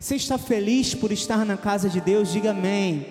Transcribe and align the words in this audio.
Você 0.00 0.14
está 0.14 0.38
feliz 0.38 0.94
por 0.94 1.10
estar 1.10 1.44
na 1.44 1.56
casa 1.56 1.88
de 1.88 2.00
Deus? 2.00 2.30
Diga 2.30 2.52
amém. 2.52 3.04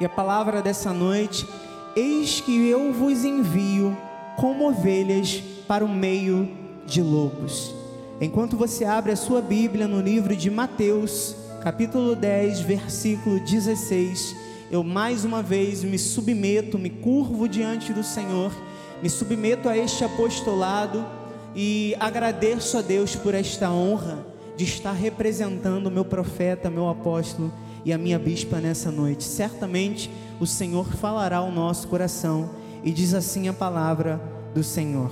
E 0.00 0.04
a 0.04 0.08
palavra 0.08 0.60
dessa 0.60 0.92
noite: 0.92 1.46
Eis 1.94 2.40
que 2.40 2.68
eu 2.68 2.92
vos 2.92 3.24
envio 3.24 3.96
como 4.36 4.68
ovelhas 4.68 5.40
para 5.68 5.84
o 5.84 5.88
meio 5.88 6.50
de 6.86 7.00
lobos. 7.00 7.72
Enquanto 8.20 8.56
você 8.56 8.84
abre 8.84 9.12
a 9.12 9.16
sua 9.16 9.40
Bíblia 9.40 9.86
no 9.86 10.00
livro 10.00 10.34
de 10.34 10.50
Mateus, 10.50 11.36
capítulo 11.62 12.16
10, 12.16 12.62
versículo 12.62 13.38
16, 13.38 14.34
eu 14.72 14.82
mais 14.82 15.24
uma 15.24 15.40
vez 15.40 15.84
me 15.84 16.00
submeto, 16.00 16.80
me 16.80 16.90
curvo 16.90 17.48
diante 17.48 17.92
do 17.92 18.02
Senhor, 18.02 18.52
me 19.00 19.08
submeto 19.08 19.68
a 19.68 19.78
este 19.78 20.02
apostolado 20.02 21.06
e 21.54 21.94
agradeço 22.00 22.76
a 22.76 22.82
Deus 22.82 23.14
por 23.14 23.36
esta 23.36 23.70
honra 23.70 24.29
de 24.60 24.64
estar 24.64 24.92
representando 24.92 25.86
o 25.86 25.90
meu 25.90 26.04
profeta, 26.04 26.68
meu 26.68 26.86
apóstolo 26.86 27.50
e 27.82 27.94
a 27.94 27.96
minha 27.96 28.18
bispa 28.18 28.60
nessa 28.60 28.90
noite. 28.90 29.24
Certamente 29.24 30.10
o 30.38 30.46
Senhor 30.46 30.84
falará 30.84 31.38
ao 31.38 31.50
nosso 31.50 31.88
coração 31.88 32.50
e 32.84 32.92
diz 32.92 33.14
assim 33.14 33.48
a 33.48 33.54
palavra 33.54 34.20
do 34.54 34.62
Senhor: 34.62 35.10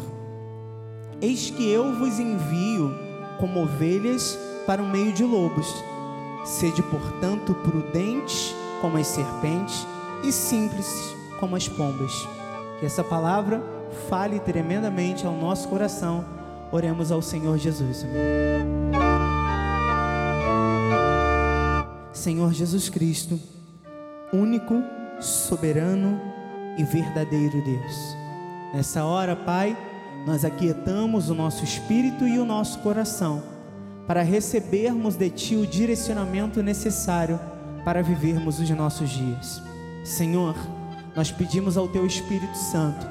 Eis 1.19 1.49
que 1.49 1.67
eu 1.67 1.95
vos 1.95 2.21
envio 2.21 2.95
como 3.41 3.63
ovelhas 3.63 4.39
para 4.67 4.83
o 4.83 4.87
meio 4.87 5.15
de 5.15 5.25
lobos. 5.25 5.67
Sede, 6.45 6.83
portanto, 6.83 7.55
prudentes 7.55 8.55
como 8.83 8.99
as 8.99 9.07
serpentes 9.07 9.87
e 10.23 10.31
simples 10.31 11.17
como 11.41 11.57
as 11.57 11.67
pombas. 11.67 12.13
Que 12.81 12.85
essa 12.85 13.03
palavra 13.03 13.63
fale 14.11 14.41
tremendamente 14.41 15.27
ao 15.27 15.33
nosso 15.33 15.69
coração. 15.69 16.23
Oremos 16.71 17.11
ao 17.11 17.23
Senhor 17.23 17.57
Jesus. 17.57 18.05
Amém. 18.05 19.08
Senhor 22.19 22.53
Jesus 22.53 22.89
Cristo, 22.89 23.41
único, 24.33 24.83
soberano 25.21 26.21
e 26.77 26.83
verdadeiro 26.83 27.63
Deus. 27.63 28.17
Nessa 28.75 29.05
hora, 29.05 29.37
Pai, 29.37 29.77
nós 30.27 30.45
aquietamos 30.45 31.31
o 31.31 31.35
nosso 31.35 31.63
espírito 31.63 32.27
e 32.27 32.39
o 32.39 32.45
nosso 32.45 32.81
coração 32.81 33.43
para 34.07 34.23
recebermos 34.23 35.15
de 35.15 35.31
Ti 35.31 35.55
o 35.55 35.67
direcionamento 35.67 36.61
necessário 36.61 37.39
para 37.85 38.03
vivermos 38.03 38.59
os 38.59 38.69
nossos 38.71 39.11
dias. 39.11 39.63
Senhor, 40.03 40.57
nós 41.15 41.31
pedimos 41.31 41.77
ao 41.77 41.87
Teu 41.87 42.05
Espírito 42.05 42.57
Santo, 42.57 43.07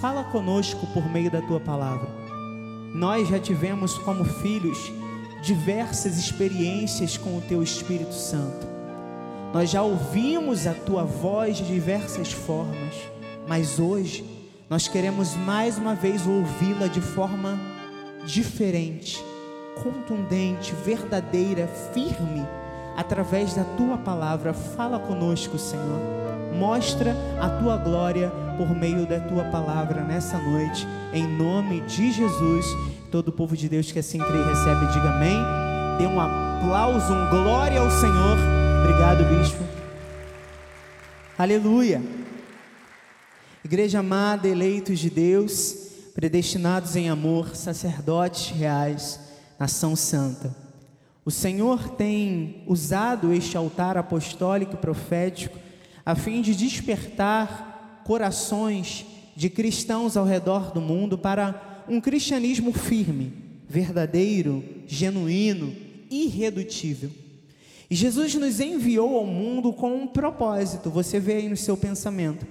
fala 0.00 0.24
conosco 0.24 0.86
por 0.88 1.08
meio 1.08 1.30
da 1.30 1.40
Tua 1.40 1.60
palavra. 1.60 2.08
Nós 2.94 3.28
já 3.28 3.38
tivemos 3.38 3.96
como 3.98 4.24
filhos 4.24 4.92
diversas 5.42 6.18
experiências 6.18 7.16
com 7.16 7.36
o 7.36 7.40
Teu 7.40 7.62
Espírito 7.62 8.14
Santo. 8.14 8.66
Nós 9.52 9.70
já 9.70 9.82
ouvimos 9.82 10.66
a 10.66 10.74
Tua 10.74 11.04
voz 11.04 11.56
de 11.56 11.64
diversas 11.64 12.32
formas, 12.32 12.94
mas 13.48 13.78
hoje 13.78 14.24
nós 14.68 14.86
queremos 14.86 15.34
mais 15.34 15.76
uma 15.76 15.94
vez 15.94 16.26
ouvi-la 16.26 16.86
de 16.86 17.00
forma 17.00 17.58
diferente, 18.24 19.24
contundente, 19.82 20.74
verdadeira, 20.84 21.66
firme, 21.92 22.46
através 22.96 23.54
da 23.54 23.64
Tua 23.64 23.96
palavra. 23.98 24.52
Fala 24.52 24.98
conosco, 24.98 25.58
Senhor. 25.58 26.00
Mostra 26.56 27.16
a 27.40 27.48
Tua 27.48 27.76
glória 27.76 28.30
por 28.56 28.68
meio 28.70 29.06
da 29.06 29.18
Tua 29.18 29.44
palavra 29.44 30.04
nessa 30.04 30.38
noite, 30.38 30.86
em 31.12 31.26
nome 31.26 31.80
de 31.80 32.12
Jesus 32.12 32.66
Todo 33.10 33.28
o 33.28 33.32
povo 33.32 33.56
de 33.56 33.68
Deus 33.68 33.90
que 33.90 33.98
assim 33.98 34.18
crê 34.18 34.38
e 34.38 34.44
recebe, 34.44 34.86
diga 34.92 35.10
amém. 35.10 35.36
Dê 35.98 36.06
um 36.06 36.20
aplauso, 36.20 37.12
um 37.12 37.28
glória 37.28 37.80
ao 37.80 37.90
Senhor. 37.90 38.38
Obrigado, 38.84 39.24
bispo. 39.24 39.64
Aleluia. 41.36 42.00
Igreja 43.64 43.98
amada, 43.98 44.46
eleitos 44.46 45.00
de 45.00 45.10
Deus, 45.10 45.74
predestinados 46.14 46.94
em 46.94 47.08
amor, 47.08 47.56
sacerdotes 47.56 48.56
reais, 48.56 49.18
nação 49.58 49.96
santa. 49.96 50.54
O 51.24 51.32
Senhor 51.32 51.88
tem 51.88 52.62
usado 52.68 53.32
este 53.32 53.56
altar 53.56 53.98
apostólico 53.98 54.74
e 54.74 54.78
profético 54.78 55.58
a 56.06 56.14
fim 56.14 56.40
de 56.40 56.54
despertar 56.54 58.02
corações 58.04 59.04
de 59.34 59.50
cristãos 59.50 60.16
ao 60.16 60.24
redor 60.24 60.70
do 60.70 60.80
mundo 60.80 61.18
para 61.18 61.69
um 61.90 62.00
cristianismo 62.00 62.72
firme, 62.72 63.32
verdadeiro, 63.68 64.64
genuíno, 64.86 65.74
irredutível. 66.08 67.10
E 67.90 67.96
Jesus 67.96 68.32
nos 68.36 68.60
enviou 68.60 69.16
ao 69.16 69.26
mundo 69.26 69.72
com 69.72 69.92
um 69.96 70.06
propósito, 70.06 70.88
você 70.88 71.18
vê 71.18 71.34
aí 71.34 71.48
no 71.48 71.56
seu 71.56 71.76
pensamento. 71.76 72.46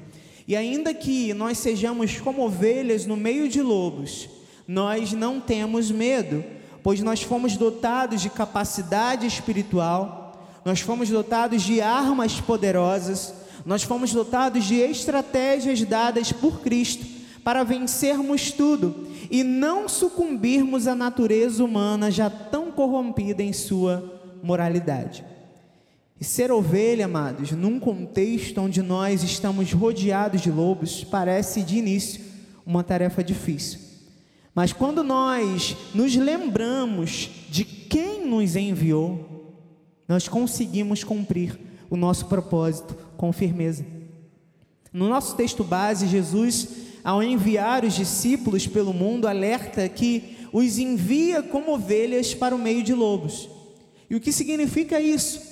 E 0.45 0.57
ainda 0.57 0.93
que 0.93 1.33
nós 1.33 1.57
sejamos 1.57 2.19
como 2.19 2.43
ovelhas 2.43 3.05
no 3.05 3.15
meio 3.15 3.47
de 3.47 3.61
lobos, 3.61 4.27
nós 4.67 5.13
não 5.13 5.39
temos 5.39 5.89
medo, 5.89 6.43
pois 6.83 6.99
nós 6.99 7.21
fomos 7.21 7.55
dotados 7.55 8.21
de 8.21 8.29
capacidade 8.29 9.25
espiritual, 9.25 10.45
nós 10.65 10.81
fomos 10.81 11.07
dotados 11.07 11.63
de 11.63 11.79
armas 11.79 12.41
poderosas, 12.41 13.33
nós 13.65 13.83
fomos 13.83 14.11
dotados 14.11 14.65
de 14.65 14.75
estratégias 14.75 15.81
dadas 15.85 16.33
por 16.33 16.59
Cristo 16.59 17.05
para 17.41 17.63
vencermos 17.63 18.51
tudo 18.51 19.08
e 19.29 19.43
não 19.43 19.87
sucumbirmos 19.87 20.87
à 20.87 20.95
natureza 20.95 21.63
humana 21.63 22.09
já 22.09 22.29
tão 22.29 22.71
corrompida 22.71 23.43
em 23.43 23.53
sua 23.53 24.21
moralidade. 24.41 25.23
E 26.19 26.23
ser 26.23 26.51
ovelha, 26.51 27.05
amados, 27.05 27.51
num 27.51 27.79
contexto 27.79 28.59
onde 28.59 28.81
nós 28.81 29.23
estamos 29.23 29.71
rodeados 29.71 30.41
de 30.41 30.51
lobos, 30.51 31.03
parece 31.03 31.61
de 31.61 31.77
início 31.77 32.21
uma 32.65 32.83
tarefa 32.83 33.23
difícil. 33.23 33.79
Mas 34.53 34.73
quando 34.73 35.03
nós 35.03 35.77
nos 35.93 36.15
lembramos 36.15 37.29
de 37.49 37.63
quem 37.63 38.27
nos 38.27 38.55
enviou, 38.55 39.55
nós 40.07 40.27
conseguimos 40.27 41.03
cumprir 41.03 41.57
o 41.89 41.95
nosso 41.95 42.25
propósito 42.25 42.95
com 43.15 43.31
firmeza. 43.31 43.85
No 44.91 45.07
nosso 45.07 45.35
texto 45.35 45.63
base, 45.63 46.07
Jesus 46.07 46.88
ao 47.03 47.23
enviar 47.23 47.85
os 47.85 47.93
discípulos 47.93 48.67
pelo 48.67 48.93
mundo, 48.93 49.27
alerta 49.27 49.87
que 49.87 50.37
os 50.51 50.77
envia 50.77 51.41
como 51.41 51.73
ovelhas 51.73 52.33
para 52.33 52.55
o 52.55 52.59
meio 52.59 52.83
de 52.83 52.93
lobos. 52.93 53.49
E 54.09 54.15
o 54.15 54.19
que 54.19 54.31
significa 54.31 54.99
isso? 54.99 55.49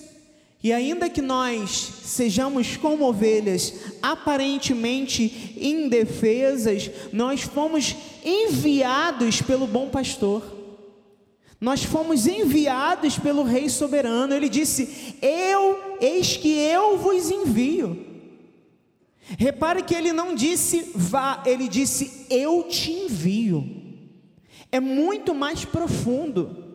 E 0.64 0.74
ainda 0.74 1.10
que 1.10 1.22
nós 1.22 1.70
sejamos 2.04 2.78
como 2.78 3.08
ovelhas 3.08 3.74
aparentemente 4.02 5.56
indefesas, 5.56 6.90
nós 7.14 7.42
fomos 7.42 7.96
enviados 8.26 9.42
pelo 9.42 9.68
bom 9.68 9.90
pastor. 9.90 10.58
Nós 11.62 11.84
fomos 11.84 12.28
enviados 12.28 13.18
pelo 13.18 13.44
Rei 13.44 13.70
soberano. 13.70 14.34
Ele 14.34 14.50
disse: 14.50 15.16
Eu, 15.22 15.98
eis 16.02 16.38
que 16.38 16.50
eu 16.50 16.98
vos 16.98 17.30
envio. 17.32 18.06
Repare 19.38 19.84
que 19.84 19.94
ele 19.94 20.14
não 20.14 20.34
disse 20.34 20.92
vá, 20.96 21.44
ele 21.46 21.68
disse 21.68 22.26
eu 22.30 22.64
te 22.64 22.92
envio. 22.92 23.86
É 24.72 24.80
muito 24.80 25.34
mais 25.34 25.66
profundo, 25.66 26.66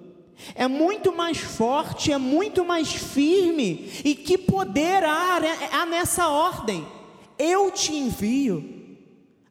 é 0.54 0.66
muito 0.66 1.12
mais 1.14 1.38
forte, 1.38 2.12
é 2.12 2.18
muito 2.18 2.64
mais 2.64 2.92
firme. 2.92 3.90
E 4.04 4.14
que 4.14 4.36
poder 4.36 5.04
há, 5.04 5.40
há 5.72 5.86
nessa 5.86 6.28
ordem? 6.28 6.86
Eu 7.38 7.70
te 7.70 7.94
envio. 7.94 8.80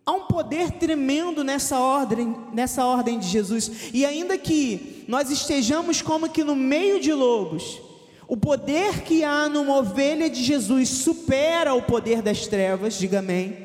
Há 0.05 0.11
um 0.11 0.25
poder 0.25 0.71
tremendo 0.71 1.43
nessa 1.43 1.79
ordem, 1.79 2.35
nessa 2.53 2.85
ordem 2.85 3.19
de 3.19 3.27
Jesus. 3.27 3.89
E 3.93 4.05
ainda 4.05 4.37
que 4.37 5.05
nós 5.07 5.29
estejamos 5.29 6.01
como 6.01 6.29
que 6.29 6.43
no 6.43 6.55
meio 6.55 6.99
de 6.99 7.13
lobos, 7.13 7.79
o 8.31 8.37
poder 8.37 9.01
que 9.01 9.25
há 9.25 9.49
numa 9.49 9.75
ovelha 9.75 10.29
de 10.29 10.41
Jesus 10.41 10.87
supera 10.87 11.73
o 11.73 11.81
poder 11.81 12.21
das 12.21 12.47
trevas, 12.47 12.97
diga 12.97 13.19
amém. 13.19 13.57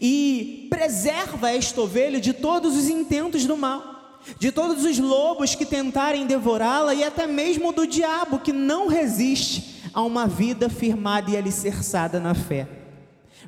E 0.00 0.66
preserva 0.70 1.50
esta 1.50 1.78
ovelha 1.82 2.18
de 2.18 2.32
todos 2.32 2.74
os 2.74 2.88
intentos 2.88 3.44
do 3.44 3.54
mal, 3.54 4.18
de 4.38 4.50
todos 4.50 4.82
os 4.82 4.98
lobos 4.98 5.54
que 5.54 5.66
tentarem 5.66 6.26
devorá-la 6.26 6.94
e 6.94 7.04
até 7.04 7.26
mesmo 7.26 7.70
do 7.70 7.86
diabo 7.86 8.38
que 8.38 8.50
não 8.50 8.88
resiste 8.88 9.82
a 9.92 10.00
uma 10.00 10.26
vida 10.26 10.70
firmada 10.70 11.30
e 11.30 11.36
alicerçada 11.36 12.18
na 12.18 12.34
fé. 12.34 12.66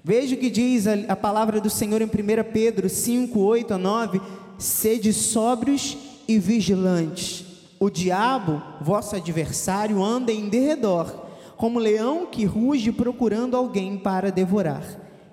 Veja 0.05 0.35
o 0.35 0.39
que 0.39 0.51
diz 0.51 0.87
a, 0.87 1.17
palavra 1.17 1.59
do 1.59 1.71
Senhor 1.71 2.03
em 2.03 2.05
1 2.05 2.53
Pedro 2.53 2.91
5, 2.91 3.41
8 3.41 3.73
a 3.73 3.79
9: 3.79 4.21
sede 4.59 5.11
sóbrios 5.15 5.97
e 6.29 6.39
vigilantes 6.39 7.46
o 7.79 7.91
diabo, 7.91 8.63
vosso 8.81 9.17
adversário, 9.17 10.03
anda 10.03 10.33
em 10.33 10.49
derredor, 10.49 11.27
como 11.57 11.79
leão 11.79 12.27
que 12.27 12.45
ruge 12.45 12.93
procurando 12.93 13.57
alguém 13.57 13.97
para 13.97 14.31
devorar. 14.31 14.85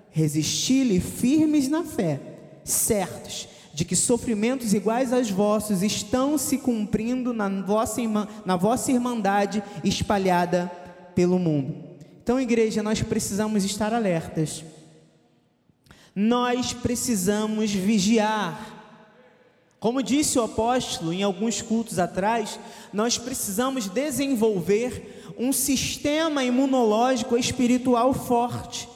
Resisti-lhe 0.09 0.99
firmes 0.99 1.67
na 1.67 1.83
fé, 1.83 2.19
certos 2.63 3.47
de 3.73 3.83
que 3.83 3.95
sofrimentos 3.95 4.73
iguais 4.73 5.11
aos 5.11 5.31
vossos 5.31 5.81
estão 5.81 6.37
se 6.37 6.59
cumprindo 6.59 7.33
na 7.33 7.49
vossa, 7.49 8.01
na 8.45 8.55
vossa 8.55 8.91
irmandade 8.91 9.63
espalhada 9.83 10.71
pelo 11.15 11.39
mundo. 11.39 11.75
Então, 12.21 12.39
igreja, 12.39 12.83
nós 12.83 13.01
precisamos 13.01 13.65
estar 13.65 13.91
alertas. 13.91 14.63
Nós 16.15 16.71
precisamos 16.71 17.71
vigiar. 17.71 18.72
Como 19.83 20.01
disse 20.01 20.39
o 20.39 20.43
apóstolo 20.43 21.11
em 21.11 21.23
alguns 21.23 21.61
cultos 21.61 21.99
atrás, 21.99 22.57
nós 22.93 23.17
precisamos 23.17 23.89
desenvolver 23.89 25.33
um 25.37 25.51
sistema 25.51 26.41
imunológico 26.41 27.37
espiritual 27.37 28.13
forte. 28.13 28.87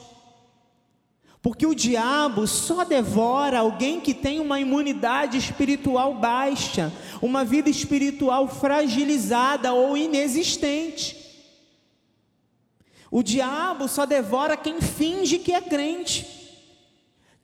Porque 1.41 1.65
o 1.65 1.75
diabo 1.75 2.47
só 2.47 2.85
devora 2.85 3.59
alguém 3.59 3.99
que 3.99 4.13
tem 4.13 4.39
uma 4.39 4.61
imunidade 4.61 5.37
espiritual 5.37 6.13
baixa, 6.13 6.89
uma 7.21 7.43
vida 7.43 7.69
espiritual 7.69 8.47
fragilizada 8.47 9.73
ou 9.73 9.97
inexistente. 9.97 11.17
O 13.11 13.21
diabo 13.21 13.89
só 13.89 14.05
devora 14.05 14.55
quem 14.55 14.79
finge 14.79 15.37
que 15.37 15.51
é 15.51 15.59
crente. 15.59 16.46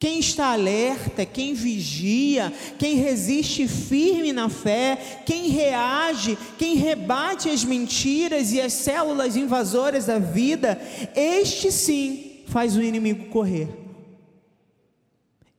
Quem 0.04 0.20
está 0.20 0.48
alerta, 0.48 1.26
quem 1.26 1.54
vigia, 1.54 2.52
quem 2.78 2.96
resiste 2.96 3.70
firme 3.70 4.34
na 4.34 4.50
fé, 4.50 4.98
quem 5.26 5.48
reage, 5.48 6.38
quem 6.58 6.76
rebate 6.76 7.50
as 7.50 7.64
mentiras 7.64 8.52
e 8.52 8.60
as 8.60 8.74
células 8.74 9.38
invasoras 9.38 10.08
da 10.08 10.20
vida, 10.20 10.78
este 11.16 11.72
sim 11.72 12.42
faz 12.48 12.76
o 12.76 12.84
inimigo 12.84 13.30
correr. 13.30 13.70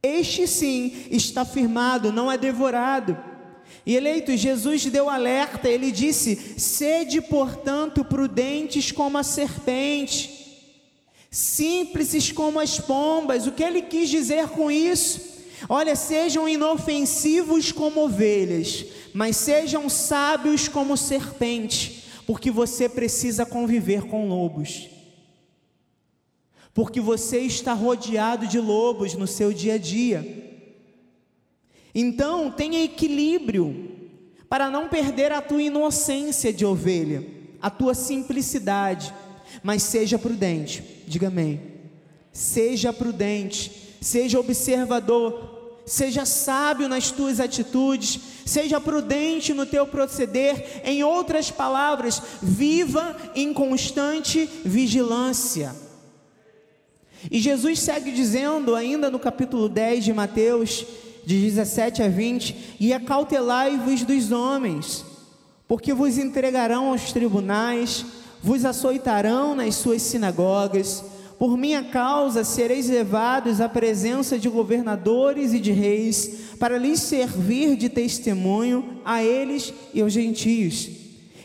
Este 0.02 0.46
sim 0.46 0.92
está 1.10 1.46
firmado, 1.46 2.12
não 2.12 2.30
é 2.30 2.36
devorado. 2.36 3.16
E 3.86 3.96
eleito, 3.96 4.36
Jesus 4.36 4.84
deu 4.84 5.08
alerta, 5.08 5.70
ele 5.70 5.90
disse: 5.90 6.60
Sede, 6.60 7.22
portanto, 7.22 8.04
prudentes 8.04 8.92
como 8.92 9.16
a 9.16 9.22
serpente, 9.22 10.43
simples 11.36 12.32
como 12.32 12.60
as 12.60 12.78
pombas. 12.78 13.46
O 13.46 13.52
que 13.52 13.62
ele 13.62 13.82
quis 13.82 14.08
dizer 14.08 14.48
com 14.48 14.70
isso? 14.70 15.20
Olha, 15.68 15.96
sejam 15.96 16.48
inofensivos 16.48 17.72
como 17.72 18.04
ovelhas, 18.04 18.84
mas 19.12 19.36
sejam 19.36 19.88
sábios 19.88 20.68
como 20.68 20.96
serpente, 20.96 22.04
porque 22.26 22.50
você 22.50 22.88
precisa 22.88 23.44
conviver 23.44 24.02
com 24.02 24.28
lobos 24.28 24.94
porque 26.74 27.00
você 27.00 27.38
está 27.38 27.72
rodeado 27.72 28.48
de 28.48 28.58
lobos 28.58 29.14
no 29.14 29.28
seu 29.28 29.52
dia 29.52 29.74
a 29.74 29.78
dia. 29.78 30.42
Então, 31.94 32.50
tenha 32.50 32.82
equilíbrio 32.82 33.92
para 34.48 34.68
não 34.68 34.88
perder 34.88 35.30
a 35.30 35.40
tua 35.40 35.62
inocência 35.62 36.52
de 36.52 36.66
ovelha, 36.66 37.24
a 37.62 37.70
tua 37.70 37.94
simplicidade, 37.94 39.14
mas 39.62 39.82
seja 39.82 40.18
prudente. 40.18 40.82
Diga 41.06 41.28
amém. 41.28 41.60
Seja 42.32 42.92
prudente, 42.92 43.96
seja 44.00 44.40
observador, 44.40 45.82
seja 45.86 46.24
sábio 46.24 46.88
nas 46.88 47.10
tuas 47.10 47.38
atitudes, 47.40 48.18
seja 48.44 48.80
prudente 48.80 49.54
no 49.54 49.66
teu 49.66 49.86
proceder. 49.86 50.82
Em 50.84 51.04
outras 51.04 51.50
palavras, 51.50 52.20
viva 52.42 53.16
em 53.34 53.52
constante 53.52 54.48
vigilância. 54.64 55.74
E 57.30 57.40
Jesus 57.40 57.78
segue 57.80 58.10
dizendo, 58.10 58.74
ainda 58.74 59.10
no 59.10 59.18
capítulo 59.18 59.68
10 59.68 60.04
de 60.04 60.12
Mateus, 60.12 60.84
de 61.24 61.40
17 61.40 62.02
a 62.02 62.08
20: 62.08 62.76
E 62.78 62.92
acautelai-vos 62.92 64.02
dos 64.02 64.30
homens, 64.30 65.04
porque 65.66 65.94
vos 65.94 66.18
entregarão 66.18 66.90
aos 66.90 67.12
tribunais, 67.12 68.04
vos 68.44 68.64
açoitarão 68.64 69.54
nas 69.56 69.74
suas 69.74 70.02
sinagogas, 70.02 71.02
por 71.38 71.56
minha 71.56 71.82
causa 71.82 72.44
sereis 72.44 72.88
levados 72.88 73.60
à 73.60 73.68
presença 73.68 74.38
de 74.38 74.48
governadores 74.48 75.52
e 75.52 75.58
de 75.58 75.72
reis, 75.72 76.54
para 76.60 76.78
lhes 76.78 77.00
servir 77.00 77.74
de 77.76 77.88
testemunho 77.88 79.00
a 79.04 79.24
eles 79.24 79.72
e 79.92 80.00
aos 80.00 80.12
gentios. 80.12 80.88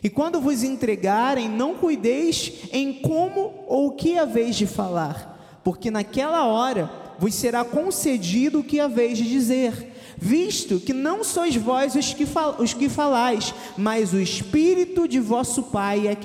E 0.04 0.10
quando 0.10 0.40
vos 0.40 0.62
entregarem, 0.62 1.50
não 1.50 1.74
cuideis 1.74 2.54
em 2.72 2.94
como 2.94 3.54
ou 3.68 3.88
o 3.88 3.92
que 3.92 4.19
haveis 4.19 4.56
de 4.56 4.68
falar 4.68 5.40
porque 5.63 5.92
naquela 5.92 6.46
hora 6.46 6.90
vos 7.19 7.36
será 7.36 7.63
concedido 7.63 8.60
o 8.60 8.63
que 8.63 8.80
haveis 8.80 9.18
de 9.18 9.30
dizer, 9.30 9.99
visto 10.19 10.80
que 10.80 10.94
não 10.94 11.24
sois 11.24 11.56
vós 11.56 11.95
os 11.95 12.13
que, 12.13 12.25
fal 12.25 12.57
os 12.60 12.74
que 12.74 12.89
falais, 12.89 13.54
mas 13.77 14.13
o 14.13 14.19
Espírito 14.19 15.07
de 15.07 15.19
vosso 15.19 15.63
Pai 15.63 16.07
é 16.07 16.18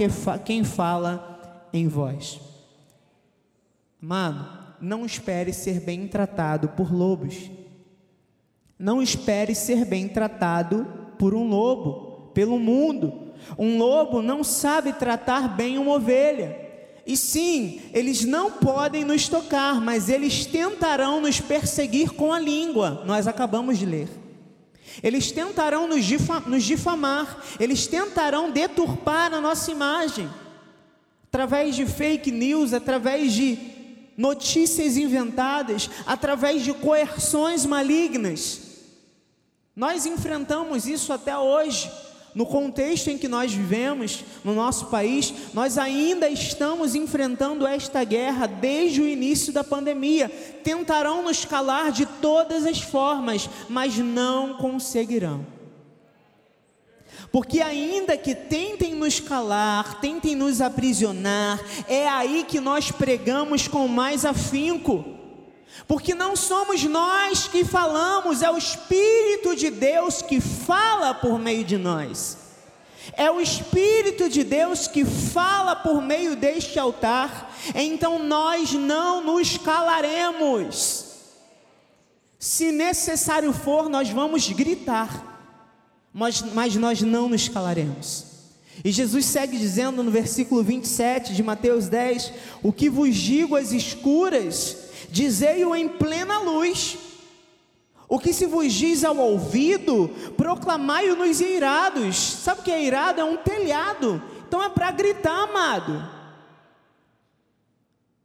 quem 0.44 0.64
fala 0.64 1.68
em 1.72 1.86
vós. 1.86 2.40
Mano, 4.00 4.46
não 4.80 5.06
espere 5.06 5.52
ser 5.52 5.80
bem 5.80 6.06
tratado 6.08 6.68
por 6.70 6.92
lobos. 6.92 7.50
Não 8.78 9.00
espere 9.00 9.54
ser 9.54 9.84
bem 9.84 10.08
tratado 10.08 10.86
por 11.18 11.34
um 11.34 11.48
lobo, 11.48 12.30
pelo 12.34 12.58
mundo. 12.58 13.32
Um 13.58 13.78
lobo 13.78 14.20
não 14.20 14.42
sabe 14.42 14.92
tratar 14.92 15.56
bem 15.56 15.78
uma 15.78 15.94
ovelha. 15.94 16.63
E 17.06 17.16
sim, 17.16 17.82
eles 17.92 18.24
não 18.24 18.50
podem 18.50 19.04
nos 19.04 19.28
tocar, 19.28 19.80
mas 19.80 20.08
eles 20.08 20.46
tentarão 20.46 21.20
nos 21.20 21.38
perseguir 21.38 22.10
com 22.10 22.32
a 22.32 22.40
língua. 22.40 23.02
Nós 23.04 23.26
acabamos 23.26 23.78
de 23.78 23.84
ler. 23.84 24.08
Eles 25.02 25.30
tentarão 25.30 25.86
nos, 25.86 26.06
nos 26.46 26.62
difamar, 26.62 27.44
eles 27.58 27.86
tentarão 27.86 28.50
deturpar 28.50 29.34
a 29.34 29.40
nossa 29.40 29.70
imagem, 29.70 30.30
através 31.26 31.74
de 31.74 31.84
fake 31.84 32.30
news, 32.30 32.72
através 32.72 33.32
de 33.32 33.58
notícias 34.16 34.96
inventadas, 34.96 35.90
através 36.06 36.62
de 36.62 36.72
coerções 36.72 37.66
malignas. 37.66 38.60
Nós 39.74 40.06
enfrentamos 40.06 40.86
isso 40.86 41.12
até 41.12 41.36
hoje 41.36 41.90
no 42.34 42.44
contexto 42.44 43.08
em 43.08 43.16
que 43.16 43.28
nós 43.28 43.54
vivemos, 43.54 44.24
no 44.42 44.54
nosso 44.54 44.86
país, 44.86 45.32
nós 45.54 45.78
ainda 45.78 46.28
estamos 46.28 46.94
enfrentando 46.94 47.66
esta 47.66 48.02
guerra 48.02 48.46
desde 48.46 49.00
o 49.00 49.08
início 49.08 49.52
da 49.52 49.62
pandemia. 49.62 50.28
Tentarão 50.64 51.22
nos 51.22 51.44
calar 51.44 51.92
de 51.92 52.04
todas 52.06 52.66
as 52.66 52.80
formas, 52.80 53.48
mas 53.68 53.96
não 53.98 54.54
conseguirão. 54.54 55.46
Porque, 57.30 57.60
ainda 57.60 58.16
que 58.16 58.34
tentem 58.34 58.94
nos 58.94 59.20
calar, 59.20 60.00
tentem 60.00 60.36
nos 60.36 60.60
aprisionar, 60.60 61.60
é 61.88 62.08
aí 62.08 62.44
que 62.46 62.60
nós 62.60 62.90
pregamos 62.90 63.66
com 63.68 63.88
mais 63.88 64.24
afinco. 64.24 65.13
Porque 65.86 66.14
não 66.14 66.36
somos 66.36 66.82
nós 66.84 67.48
que 67.48 67.64
falamos, 67.64 68.42
é 68.42 68.50
o 68.50 68.56
Espírito 68.56 69.56
de 69.56 69.70
Deus 69.70 70.22
que 70.22 70.40
fala 70.40 71.12
por 71.12 71.38
meio 71.38 71.64
de 71.64 71.76
nós. 71.76 72.38
É 73.12 73.30
o 73.30 73.40
Espírito 73.40 74.28
de 74.28 74.42
Deus 74.42 74.86
que 74.88 75.04
fala 75.04 75.76
por 75.76 76.00
meio 76.00 76.36
deste 76.36 76.78
altar, 76.78 77.54
então 77.74 78.18
nós 78.18 78.72
não 78.72 79.22
nos 79.22 79.58
calaremos. 79.58 81.04
Se 82.38 82.72
necessário 82.72 83.52
for, 83.52 83.88
nós 83.88 84.08
vamos 84.08 84.48
gritar, 84.48 85.52
mas, 86.12 86.40
mas 86.40 86.74
nós 86.76 87.02
não 87.02 87.28
nos 87.28 87.48
calaremos. 87.48 88.34
E 88.82 88.90
Jesus 88.90 89.26
segue 89.26 89.58
dizendo 89.58 90.02
no 90.02 90.10
versículo 90.10 90.62
27 90.62 91.34
de 91.34 91.42
Mateus 91.42 91.88
10: 91.88 92.32
O 92.62 92.72
que 92.72 92.88
vos 92.88 93.14
digo 93.14 93.54
às 93.54 93.72
escuras, 93.72 94.76
dizei-o 95.14 95.76
em 95.76 95.88
plena 95.88 96.38
luz. 96.40 96.98
O 98.08 98.18
que 98.18 98.32
se 98.32 98.46
vos 98.46 98.72
diz 98.72 99.04
ao 99.04 99.16
ouvido, 99.16 100.10
proclamai-o 100.36 101.14
nos 101.14 101.40
eirados. 101.40 102.16
Sabe 102.16 102.60
o 102.60 102.64
que 102.64 102.72
é 102.72 102.82
eirado? 102.82 103.20
É 103.20 103.24
um 103.24 103.36
telhado. 103.36 104.20
Então 104.46 104.62
é 104.62 104.68
para 104.68 104.90
gritar, 104.90 105.44
amado. 105.44 106.04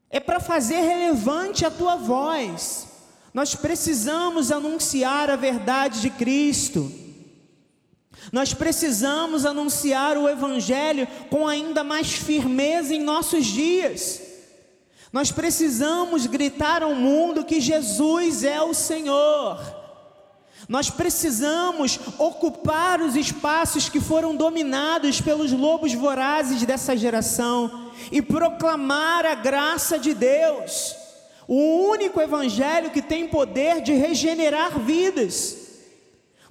É 0.09 0.19
para 0.19 0.39
fazer 0.39 0.81
relevante 0.81 1.63
a 1.63 1.69
tua 1.69 1.95
voz. 1.95 2.87
Nós 3.31 3.53
precisamos 3.53 4.51
anunciar 4.51 5.29
a 5.29 5.35
verdade 5.35 6.01
de 6.01 6.09
Cristo. 6.09 6.91
Nós 8.31 8.51
precisamos 8.51 9.45
anunciar 9.45 10.17
o 10.17 10.27
Evangelho 10.27 11.07
com 11.29 11.47
ainda 11.47 11.83
mais 11.83 12.11
firmeza 12.11 12.95
em 12.95 13.01
nossos 13.01 13.45
dias. 13.45 14.28
Nós 15.11 15.31
precisamos 15.31 16.27
gritar 16.27 16.83
ao 16.83 16.93
mundo 16.93 17.43
que 17.43 17.59
Jesus 17.59 18.43
é 18.43 18.61
o 18.61 18.73
Senhor. 18.73 19.59
Nós 20.67 20.89
precisamos 20.89 21.99
ocupar 22.19 23.01
os 23.01 23.15
espaços 23.15 23.89
que 23.89 23.99
foram 23.99 24.35
dominados 24.35 25.19
pelos 25.19 25.51
lobos 25.51 25.93
vorazes 25.93 26.63
dessa 26.63 26.95
geração 26.95 27.91
e 28.11 28.21
proclamar 28.21 29.25
a 29.25 29.33
graça 29.33 29.97
de 29.97 30.13
Deus, 30.13 30.95
o 31.47 31.89
único 31.89 32.21
evangelho 32.21 32.91
que 32.91 33.01
tem 33.01 33.27
poder 33.27 33.81
de 33.81 33.93
regenerar 33.93 34.77
vidas. 34.77 35.68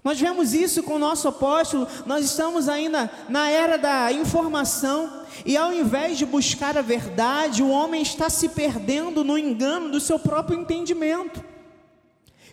Nós 0.09 0.19
vemos 0.19 0.55
isso 0.55 0.83
com 0.83 0.95
o 0.95 0.99
nosso 0.99 1.29
apóstolo, 1.29 1.87
nós 2.07 2.25
estamos 2.25 2.67
ainda 2.67 3.11
na 3.29 3.50
era 3.50 3.77
da 3.77 4.11
informação, 4.11 5.23
e 5.45 5.55
ao 5.55 5.71
invés 5.71 6.17
de 6.17 6.25
buscar 6.25 6.79
a 6.79 6.81
verdade, 6.81 7.62
o 7.62 7.69
homem 7.69 8.00
está 8.00 8.31
se 8.31 8.49
perdendo 8.49 9.23
no 9.23 9.37
engano 9.37 9.91
do 9.91 10.00
seu 10.00 10.19
próprio 10.19 10.59
entendimento, 10.59 11.45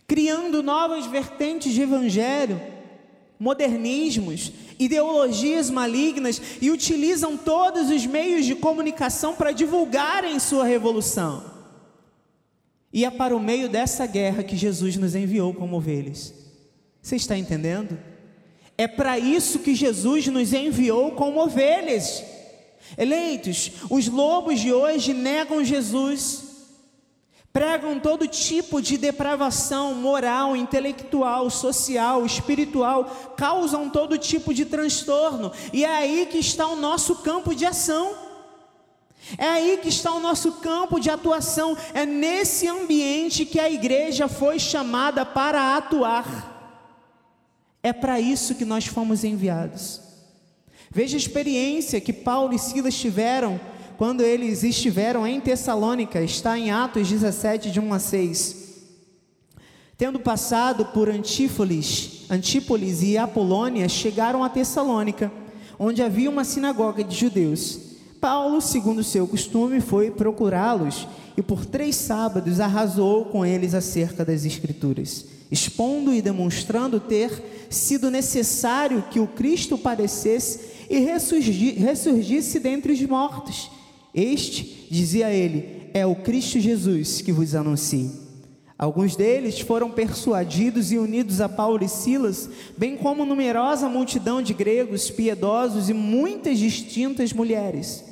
criando 0.06 0.62
novas 0.62 1.06
vertentes 1.06 1.72
de 1.72 1.82
evangelho, 1.82 2.62
modernismos, 3.40 4.52
ideologias 4.78 5.70
malignas 5.70 6.42
e 6.62 6.70
utilizam 6.70 7.38
todos 7.38 7.90
os 7.90 8.06
meios 8.06 8.46
de 8.46 8.54
comunicação 8.54 9.34
para 9.34 9.54
divulgarem 9.54 10.40
sua 10.40 10.66
revolução. 10.66 11.42
E 12.92 13.06
é 13.06 13.10
para 13.10 13.34
o 13.34 13.40
meio 13.40 13.70
dessa 13.70 14.06
guerra 14.06 14.44
que 14.44 14.58
Jesus 14.58 14.98
nos 14.98 15.16
enviou 15.16 15.54
como 15.54 15.78
ovelhas. 15.78 16.45
Você 17.06 17.18
está 17.18 17.38
entendendo? 17.38 18.00
É 18.76 18.88
para 18.88 19.20
isso 19.20 19.60
que 19.60 19.76
Jesus 19.76 20.26
nos 20.26 20.52
enviou 20.54 21.12
como 21.12 21.40
ovelhas. 21.40 22.24
Eleitos, 22.98 23.74
os 23.92 24.08
lobos 24.08 24.60
de 24.60 24.74
hoje 24.74 25.14
negam 25.14 25.64
Jesus, 25.64 26.46
pregam 27.54 28.00
todo 28.00 28.28
tipo 28.28 28.82
de 28.82 28.98
depravação 28.98 29.94
moral, 29.94 30.56
intelectual, 30.56 31.48
social, 31.52 32.26
espiritual, 32.26 33.36
causam 33.38 33.88
todo 33.88 34.18
tipo 34.18 34.52
de 34.52 34.66
transtorno, 34.66 35.52
e 35.72 35.86
é 35.86 35.96
aí 35.96 36.26
que 36.26 36.40
está 36.40 36.66
o 36.68 36.76
nosso 36.76 37.18
campo 37.18 37.54
de 37.54 37.68
ação. 37.68 38.16
É 39.38 39.48
aí 39.48 39.78
que 39.80 39.90
está 39.90 40.12
o 40.12 40.20
nosso 40.20 40.54
campo 40.54 41.00
de 41.00 41.12
atuação, 41.12 41.78
é 41.94 42.04
nesse 42.04 42.68
ambiente 42.68 43.46
que 43.46 43.60
a 43.60 43.70
igreja 43.70 44.28
foi 44.28 44.58
chamada 44.58 45.24
para 45.24 45.78
atuar. 45.78 46.55
É 47.86 47.94
para 47.94 48.20
isso 48.20 48.56
que 48.56 48.65
nós 48.65 48.88
fomos 48.88 49.24
enviados. 49.24 50.01
Veja 50.89 51.18
a 51.18 51.20
experiência 51.20 52.01
que 52.01 52.12
Paulo 52.12 52.51
e 52.51 52.58
Silas 52.58 52.96
tiveram 52.96 53.62
quando 53.96 54.22
eles 54.22 54.63
estiveram 54.63 55.27
em 55.27 55.39
Tessalônica, 55.39 56.20
está 56.20 56.58
em 56.58 56.72
Atos 56.72 57.08
17, 57.08 57.70
de 57.70 57.80
1 57.80 57.94
a 57.94 58.00
6. 58.00 58.65
Tendo 60.00 60.20
passado 60.20 60.86
por 60.86 61.10
Antípolis, 61.10 62.24
Antípolis 62.27 63.04
e 63.04 63.20
Apolônia, 63.20 63.88
chegaram 63.88 64.44
a 64.44 64.50
Tessalônica, 64.50 65.32
onde 65.77 66.01
havia 66.01 66.32
uma 66.32 66.44
sinagoga 66.44 67.04
de 67.04 67.15
judeus. 67.15 67.80
Paulo, 68.20 68.62
segundo 68.62 69.04
seu 69.04 69.27
costume, 69.27 69.80
foi 69.80 70.10
procurá-los 70.10 71.08
e 71.38 71.42
por 71.44 71.63
três 71.68 71.96
sábados 71.96 72.60
arrasou 72.60 73.25
com 73.25 73.46
eles 73.46 73.75
acerca 73.75 74.25
das 74.25 74.44
Escrituras, 74.44 75.35
expondo 75.52 76.14
e 76.14 76.22
demonstrando 76.22 77.00
ter 77.00 77.68
sido 77.70 78.10
necessário 78.10 79.04
que 79.10 79.20
o 79.20 79.28
Cristo 79.28 79.78
padecesse 79.78 80.60
e 80.90 81.00
ressurgisse 81.00 82.60
dentre 82.60 82.94
os 82.94 83.02
mortos. 83.02 83.70
Este, 84.14 84.88
dizia 84.90 85.30
ele, 85.30 85.90
é 85.94 86.06
o 86.06 86.16
Cristo 86.16 86.60
Jesus 86.60 87.22
que 87.22 87.32
vos 87.32 87.54
anuncio. 87.54 88.25
Alguns 88.78 89.16
deles 89.16 89.60
foram 89.60 89.90
persuadidos 89.90 90.92
e 90.92 90.98
unidos 90.98 91.40
a 91.40 91.48
Paulo 91.48 91.84
e 91.84 91.88
Silas, 91.88 92.50
bem 92.78 92.98
como 92.98 93.25
numerosa 93.25 93.88
multidão 93.88 94.42
de 94.42 94.54
gregos 94.54 95.10
piedosos 95.10 95.90
e 95.90 95.94
muitas 95.94 96.60
distintas 96.60 97.32
mulheres. 97.32 98.04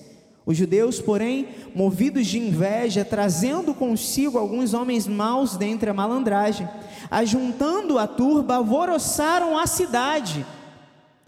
Os 0.46 0.58
judeus, 0.58 1.00
porém, 1.00 1.48
movidos 1.74 2.28
de 2.28 2.38
inveja, 2.38 3.06
trazendo 3.06 3.74
consigo 3.74 4.38
alguns 4.38 4.74
homens 4.74 5.08
maus 5.08 5.56
dentre 5.56 5.90
a 5.90 5.94
malandragem, 5.94 6.68
ajuntando 7.10 7.98
a 7.98 8.08
turba, 8.08 8.56
alvoroçaram 8.56 9.58
a 9.58 9.66
cidade. 9.66 10.46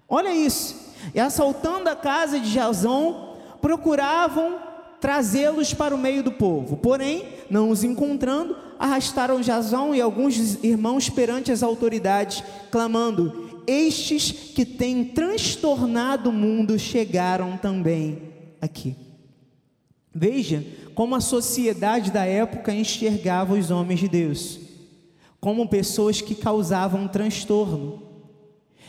Olha 0.08 0.36
isso 0.36 0.86
e 1.14 1.20
assaltando 1.20 1.90
a 1.90 1.96
casa 1.96 2.40
de 2.40 2.52
Jason, 2.52 3.38
procuravam 3.62 4.58
trazê-los 5.00 5.74
para 5.74 5.94
o 5.94 5.98
meio 5.98 6.24
do 6.24 6.32
povo. 6.32 6.78
Porém, 6.78 7.26
não 7.50 7.70
os 7.70 7.84
encontrando, 7.84 8.56
arrastaram 8.80 9.42
Jason 9.42 9.94
e 9.94 10.02
alguns 10.02 10.64
irmãos 10.64 11.10
perante 11.10 11.52
as 11.52 11.62
autoridades, 11.64 12.44
clamando: 12.72 13.50
Estes 13.68 14.32
que 14.32 14.66
têm 14.66 15.06
transtornado 15.06 16.30
o 16.30 16.34
mundo 16.34 16.78
chegaram 16.80 17.58
também 17.58 18.22
aqui. 18.62 19.05
Veja 20.18 20.66
como 20.96 21.14
a 21.14 21.20
sociedade 21.20 22.10
da 22.10 22.26
época 22.26 22.74
enxergava 22.74 23.54
os 23.54 23.70
homens 23.70 24.00
de 24.00 24.08
Deus, 24.08 24.58
como 25.42 25.68
pessoas 25.68 26.22
que 26.22 26.34
causavam 26.34 27.06
transtorno. 27.06 28.02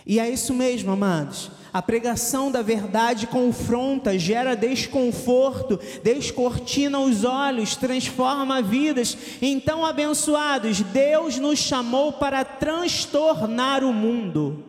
E 0.06 0.20
é 0.20 0.30
isso 0.30 0.54
mesmo, 0.54 0.92
amados. 0.92 1.50
A 1.72 1.82
pregação 1.82 2.48
da 2.48 2.62
verdade 2.62 3.26
confronta, 3.26 4.16
gera 4.16 4.54
desconforto, 4.54 5.80
descortina 6.04 7.00
os 7.00 7.24
olhos, 7.24 7.74
transforma 7.74 8.62
vidas. 8.62 9.18
Então, 9.42 9.84
abençoados, 9.84 10.80
Deus 10.80 11.40
nos 11.40 11.58
chamou 11.58 12.12
para 12.12 12.44
transtornar 12.44 13.82
o 13.82 13.92
mundo. 13.92 14.64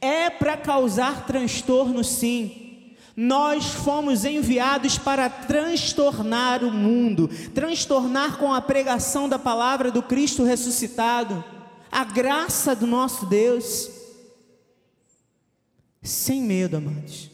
É 0.00 0.28
para 0.28 0.56
causar 0.56 1.24
transtorno, 1.24 2.02
sim. 2.02 2.63
Nós 3.16 3.66
fomos 3.66 4.24
enviados 4.24 4.98
para 4.98 5.28
transtornar 5.28 6.64
o 6.64 6.70
mundo, 6.72 7.28
transtornar 7.54 8.38
com 8.38 8.52
a 8.52 8.60
pregação 8.60 9.28
da 9.28 9.38
palavra 9.38 9.90
do 9.90 10.02
Cristo 10.02 10.42
ressuscitado, 10.42 11.44
a 11.92 12.04
graça 12.04 12.74
do 12.74 12.86
nosso 12.86 13.26
Deus 13.26 13.88
sem 16.04 16.42
medo, 16.42 16.76
amados, 16.76 17.30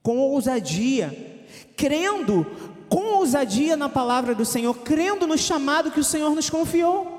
com 0.00 0.18
ousadia, 0.18 1.44
crendo 1.76 2.46
com 2.88 3.14
ousadia 3.14 3.76
na 3.76 3.88
palavra 3.88 4.34
do 4.34 4.44
Senhor, 4.44 4.74
crendo 4.74 5.26
no 5.26 5.36
chamado 5.36 5.90
que 5.90 6.00
o 6.00 6.04
Senhor 6.04 6.34
nos 6.34 6.48
confiou. 6.48 7.18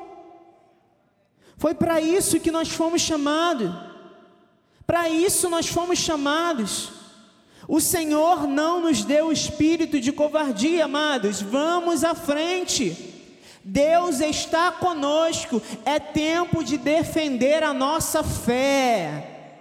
Foi 1.58 1.74
para 1.74 2.02
isso 2.02 2.40
que 2.40 2.52
nós 2.52 2.70
fomos 2.70 3.02
chamados. 3.02 3.72
Para 4.86 5.10
isso 5.10 5.50
nós 5.50 5.68
fomos 5.68 6.00
chamados. 6.00 7.01
O 7.72 7.80
Senhor 7.80 8.48
não 8.48 8.82
nos 8.82 9.06
deu 9.06 9.32
espírito 9.32 9.98
de 9.98 10.12
covardia, 10.12 10.84
amados. 10.84 11.42
Vamos 11.42 12.04
à 12.04 12.14
frente. 12.14 12.98
Deus 13.64 14.20
está 14.20 14.74
conosco. 14.74 15.62
É 15.86 15.98
tempo 15.98 16.66
de 16.66 16.78
defender 16.78 17.64
a 17.64 17.74
nossa 17.74 18.26
fé. 18.26 19.54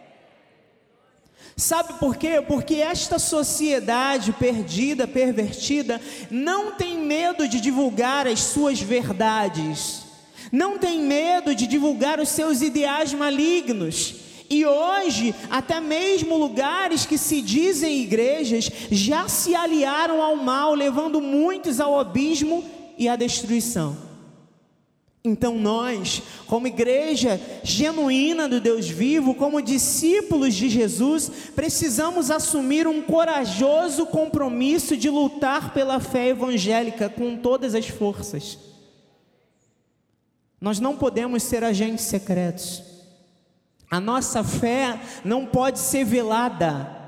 Sabe 1.57 2.01
por 2.01 2.17
quê? 2.17 2.43
Porque 2.45 2.75
esta 2.75 3.17
sociedade 3.17 4.33
perdida, 4.33 5.07
pervertida, 5.07 6.01
não 6.33 6.73
tem 6.73 6.99
medo 6.99 7.47
de 7.47 7.61
divulgar 7.61 8.27
as 8.27 8.41
suas 8.41 8.81
verdades, 8.81 10.03
não 10.51 10.79
tem 10.79 10.99
medo 11.01 11.55
de 11.55 11.65
divulgar 11.65 12.19
os 12.19 12.31
seus 12.31 12.61
ideais 12.61 13.15
malignos. 13.15 14.20
E 14.51 14.67
hoje, 14.67 15.33
até 15.49 15.81
mesmo 15.81 16.37
lugares 16.37 17.07
que 17.07 17.17
se 17.17 17.41
dizem 17.41 18.03
igrejas 18.03 18.69
já 18.91 19.29
se 19.29 19.55
aliaram 19.55 20.21
ao 20.21 20.35
mal, 20.35 20.75
levando 20.75 21.21
muitos 21.21 21.79
ao 21.79 21.97
abismo 21.97 22.65
e 22.99 23.09
à 23.09 23.15
destruição. 23.15 23.97
Então, 25.23 25.57
nós, 25.57 26.23
como 26.47 26.67
igreja 26.67 27.41
genuína 27.63 28.49
do 28.49 28.59
Deus 28.59 28.89
vivo, 28.89 29.35
como 29.35 29.61
discípulos 29.61 30.55
de 30.55 30.69
Jesus, 30.69 31.31
precisamos 31.55 32.31
assumir 32.31 32.89
um 32.89 33.03
corajoso 33.03 34.07
compromisso 34.07 34.97
de 34.97 35.11
lutar 35.11 35.73
pela 35.75 36.01
fé 36.01 36.29
evangélica 36.29 37.09
com 37.09 37.37
todas 37.37 37.75
as 37.75 37.87
forças. 37.87 38.59
Nós 40.59 40.81
não 40.81 40.97
podemos 40.97 41.43
ser 41.43 41.63
agentes 41.63 42.07
secretos, 42.07 42.90
a 43.91 43.99
nossa 43.99 44.45
fé 44.45 45.01
não 45.25 45.45
pode 45.45 45.79
ser 45.79 46.05
velada. 46.05 46.99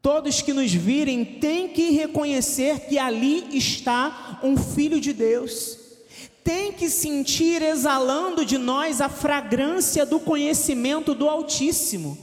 Todos 0.00 0.40
que 0.40 0.52
nos 0.52 0.72
virem 0.72 1.24
têm 1.24 1.68
que 1.68 1.90
reconhecer 1.90 2.88
que 2.88 2.98
ali 2.98 3.56
está 3.56 4.40
um 4.42 4.56
filho 4.56 5.00
de 5.00 5.12
Deus 5.12 5.86
tem 6.46 6.70
que 6.70 6.88
sentir 6.88 7.60
exalando 7.60 8.44
de 8.44 8.56
nós 8.56 9.00
a 9.00 9.08
fragrância 9.08 10.06
do 10.06 10.20
conhecimento 10.20 11.12
do 11.12 11.28
Altíssimo. 11.28 12.16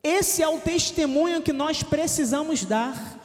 Esse 0.00 0.44
é 0.44 0.48
o 0.48 0.60
testemunho 0.60 1.42
que 1.42 1.52
nós 1.52 1.82
precisamos 1.82 2.64
dar. 2.64 3.18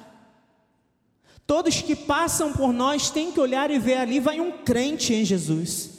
Todos 1.46 1.84
que 1.84 1.96
passam 1.96 2.52
por 2.52 2.74
nós 2.74 3.12
têm 3.12 3.32
que 3.32 3.40
olhar 3.40 3.70
e 3.70 3.78
ver 3.78 3.98
ali 3.98 4.20
vai 4.20 4.40
um 4.40 4.52
crente 4.52 5.14
em 5.14 5.24
Jesus. 5.24 5.92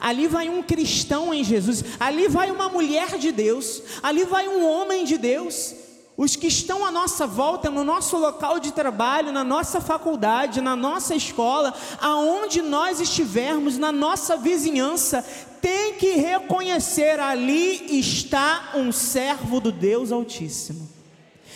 Ali 0.00 0.26
vai 0.26 0.48
um 0.48 0.62
cristão 0.62 1.32
em 1.34 1.44
Jesus, 1.44 1.84
ali 1.98 2.28
vai 2.28 2.50
uma 2.50 2.68
mulher 2.68 3.18
de 3.18 3.30
Deus, 3.32 3.82
ali 4.02 4.24
vai 4.24 4.48
um 4.48 4.66
homem 4.66 5.04
de 5.04 5.18
Deus. 5.18 5.74
os 6.16 6.36
que 6.36 6.46
estão 6.46 6.84
à 6.84 6.90
nossa 6.90 7.26
volta, 7.26 7.70
no 7.70 7.82
nosso 7.82 8.16
local 8.18 8.60
de 8.60 8.72
trabalho, 8.72 9.32
na 9.32 9.42
nossa 9.42 9.80
faculdade, 9.80 10.60
na 10.60 10.76
nossa 10.76 11.14
escola, 11.14 11.74
aonde 12.00 12.60
nós 12.62 13.00
estivermos, 13.00 13.78
na 13.78 13.90
nossa 13.90 14.36
vizinhança, 14.36 15.24
tem 15.60 15.94
que 15.94 16.12
reconhecer: 16.12 17.18
ali 17.18 17.98
está 17.98 18.72
um 18.74 18.92
servo 18.92 19.60
do 19.60 19.72
Deus 19.72 20.12
Altíssimo. 20.12 20.88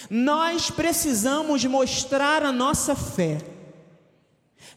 Nós 0.08 0.70
precisamos 0.70 1.64
mostrar 1.64 2.42
a 2.44 2.52
nossa 2.52 2.94
fé. 2.94 3.38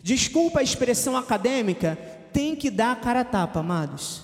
Desculpa 0.01 0.59
a 0.59 0.63
expressão 0.63 1.15
acadêmica, 1.15 1.97
tem 2.33 2.55
que 2.55 2.69
dar 2.69 2.91
a 2.91 2.95
cara 2.95 3.21
a 3.21 3.25
tapa, 3.25 3.59
amados. 3.59 4.21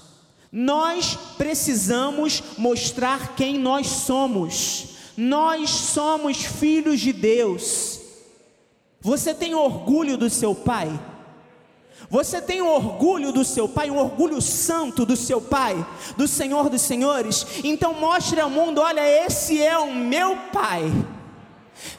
Nós 0.52 1.18
precisamos 1.38 2.42
mostrar 2.58 3.36
quem 3.36 3.58
nós 3.58 3.88
somos. 3.88 4.96
Nós 5.18 5.70
somos 5.70 6.38
filhos 6.38 7.00
de 7.00 7.12
Deus. 7.12 8.00
Você 9.02 9.34
tem 9.34 9.54
orgulho 9.54 10.18
do 10.18 10.30
seu 10.30 10.56
pai? 10.56 10.98
Você 12.10 12.42
tem 12.42 12.62
orgulho 12.62 13.32
do 13.32 13.44
seu 13.44 13.68
pai, 13.68 13.90
um 13.90 13.98
orgulho 13.98 14.42
santo 14.42 15.06
do 15.06 15.16
seu 15.16 15.42
pai, 15.42 15.86
do 16.16 16.28
Senhor 16.28 16.70
dos 16.70 16.82
Senhores? 16.82 17.46
Então 17.64 17.94
mostre 17.94 18.40
ao 18.40 18.50
mundo: 18.50 18.82
olha, 18.82 19.02
esse 19.26 19.62
é 19.62 19.78
o 19.78 19.94
meu 19.94 20.38
pai. 20.52 20.84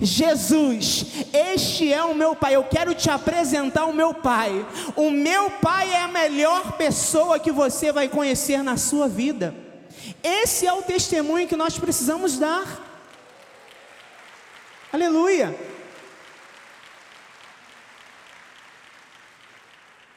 Jesus, 0.01 1.07
este 1.33 1.93
é 1.93 2.03
o 2.03 2.15
meu 2.15 2.35
pai. 2.35 2.57
Eu 2.57 2.65
quero 2.65 2.95
te 2.95 3.11
apresentar 3.11 3.87
o 3.87 3.93
meu 3.93 4.15
pai. 4.15 4.67
O 4.95 5.11
meu 5.11 5.51
pai 5.51 5.91
é 5.91 6.01
a 6.03 6.09
melhor 6.09 6.73
pessoa 6.73 7.39
que 7.39 7.53
você 7.53 7.93
vai 7.93 8.09
conhecer 8.09 8.63
na 8.63 8.77
sua 8.77 9.09
vida. 9.09 9.55
Esse 10.23 10.67
é 10.67 10.73
o 10.73 10.83
testemunho 10.83 11.49
que 11.49 11.57
nós 11.57 11.79
precisamos 11.79 12.39
dar. 12.39 12.85
Aleluia. 14.93 15.55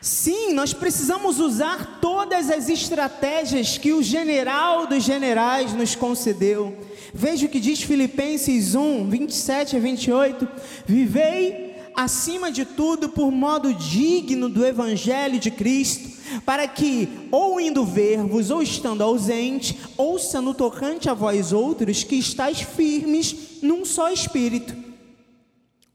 Sim, 0.01 0.53
nós 0.53 0.73
precisamos 0.73 1.39
usar 1.39 1.99
todas 1.99 2.49
as 2.49 2.69
estratégias 2.69 3.77
que 3.77 3.91
o 3.91 4.01
general 4.01 4.87
dos 4.87 5.03
generais 5.03 5.73
nos 5.73 5.93
concedeu. 5.93 6.77
Veja 7.13 7.45
o 7.45 7.49
que 7.49 7.59
diz 7.59 7.81
Filipenses 7.81 8.75
1, 8.75 9.09
27 9.09 9.75
a 9.75 9.79
28. 9.79 10.47
Vivei 10.85 11.75
acima 11.95 12.51
de 12.51 12.63
tudo 12.63 13.09
por 13.09 13.31
modo 13.31 13.73
digno 13.73 14.47
do 14.47 14.65
Evangelho 14.65 15.39
de 15.39 15.51
Cristo, 15.51 16.17
para 16.45 16.67
que, 16.67 17.27
ou 17.31 17.59
indo 17.59 17.83
ver-vos, 17.83 18.51
ou 18.51 18.61
estando 18.61 19.03
ausente, 19.03 19.77
ouça 19.97 20.39
no 20.39 20.53
tocante 20.53 21.09
a 21.09 21.13
vós 21.13 21.51
outros 21.51 22.03
que 22.03 22.15
estáis 22.15 22.61
firmes 22.61 23.59
num 23.61 23.83
só 23.83 24.11
espírito, 24.11 24.75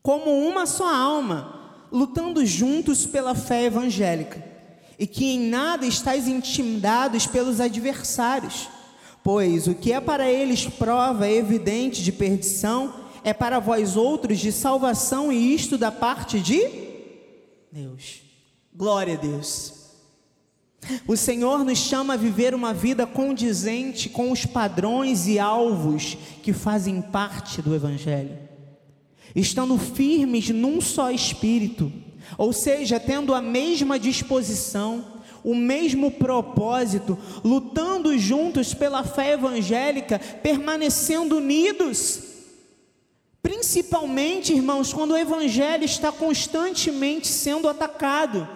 como 0.02 0.46
uma 0.46 0.66
só 0.66 0.92
alma 0.92 1.54
lutando 1.90 2.44
juntos 2.44 3.06
pela 3.06 3.34
fé 3.34 3.64
evangélica, 3.64 4.44
e 4.98 5.06
que 5.06 5.24
em 5.24 5.48
nada 5.48 5.86
estáis 5.86 6.26
intimidados 6.26 7.26
pelos 7.26 7.60
adversários, 7.60 8.68
pois 9.24 9.66
o 9.66 9.74
que 9.74 9.92
é 9.92 10.00
para 10.00 10.30
eles 10.30 10.66
prova 10.66 11.28
evidente 11.28 12.04
de 12.04 12.12
perdição, 12.12 12.94
é 13.24 13.32
para 13.32 13.58
vós 13.58 13.96
outros 13.96 14.38
de 14.38 14.52
salvação, 14.52 15.32
e 15.32 15.52
isto 15.54 15.76
da 15.76 15.90
parte 15.90 16.38
de 16.38 16.62
Deus. 17.72 18.20
Glória 18.72 19.14
a 19.14 19.16
Deus. 19.16 19.82
O 21.08 21.16
Senhor 21.16 21.64
nos 21.64 21.78
chama 21.78 22.14
a 22.14 22.18
viver 22.18 22.54
uma 22.54 22.74
vida 22.74 23.06
condizente 23.06 24.08
com 24.08 24.30
os 24.30 24.46
padrões 24.46 25.26
e 25.26 25.38
alvos 25.38 26.16
que 26.42 26.52
fazem 26.52 27.00
parte 27.00 27.60
do 27.60 27.74
Evangelho 27.74 28.44
estando 29.34 29.76
firmes 29.76 30.50
num 30.50 30.80
só 30.80 31.10
espírito, 31.10 31.92
ou 32.38 32.52
seja, 32.52 33.00
tendo 33.00 33.34
a 33.34 33.42
mesma 33.42 33.98
disposição, 33.98 35.04
o 35.44 35.54
mesmo 35.54 36.10
propósito, 36.10 37.18
lutando 37.44 38.16
juntos 38.18 38.72
pela 38.72 39.04
fé 39.04 39.32
evangélica, 39.32 40.18
permanecendo 40.18 41.36
unidos. 41.36 42.20
Principalmente, 43.42 44.54
irmãos, 44.54 44.92
quando 44.92 45.10
o 45.12 45.18
evangelho 45.18 45.84
está 45.84 46.10
constantemente 46.10 47.28
sendo 47.28 47.68
atacado. 47.68 48.48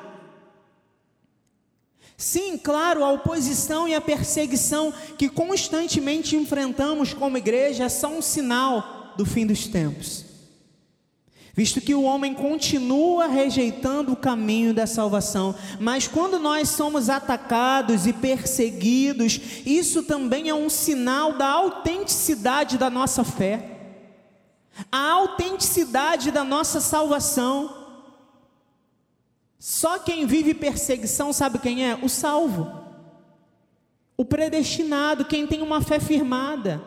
Sim, 2.17 2.57
claro, 2.57 3.05
a 3.05 3.13
oposição 3.13 3.87
e 3.87 3.95
a 3.95 4.01
perseguição 4.01 4.93
que 5.17 5.29
constantemente 5.29 6.35
enfrentamos 6.35 7.13
como 7.13 7.37
igreja 7.37 7.89
são 7.89 8.19
um 8.19 8.23
sinal 8.23 9.13
do 9.17 9.27
fim 9.27 9.47
dos 9.47 9.69
tempos 9.69 10.28
visto 11.59 11.81
que 11.81 11.93
o 11.93 12.05
homem 12.05 12.35
continua 12.35 13.27
rejeitando 13.27 14.13
o 14.13 14.17
caminho 14.17 14.73
da 14.73 14.87
salvação. 14.87 15.57
Mas 15.81 16.07
quando 16.07 16.39
nós 16.39 16.69
somos 16.69 17.11
atacados 17.11 18.07
e 18.07 18.13
perseguidos, 18.13 19.41
isso 19.67 20.05
também 20.05 20.49
é 20.49 20.55
um 20.55 20.71
sinal 20.71 21.33
da 21.33 21.49
autenticidade 21.49 22.79
da 22.79 22.89
nossa 22.89 23.25
fé, 23.25 23.77
a 24.93 25.11
autenticidade 25.11 26.31
da 26.31 26.45
nossa 26.45 26.81
salvação. 26.81 27.75
Só 29.59 29.99
quem 29.99 30.27
vive 30.27 30.55
perseguição 30.55 31.33
sabe 31.33 31.59
quem 31.59 31.85
é? 31.85 31.97
O 32.01 32.09
salvo, 32.09 32.71
o 34.17 34.25
predestinado, 34.25 35.25
quem 35.25 35.45
tem 35.45 35.61
uma 35.61 35.81
fé 35.81 35.99
firmada. 35.99 36.81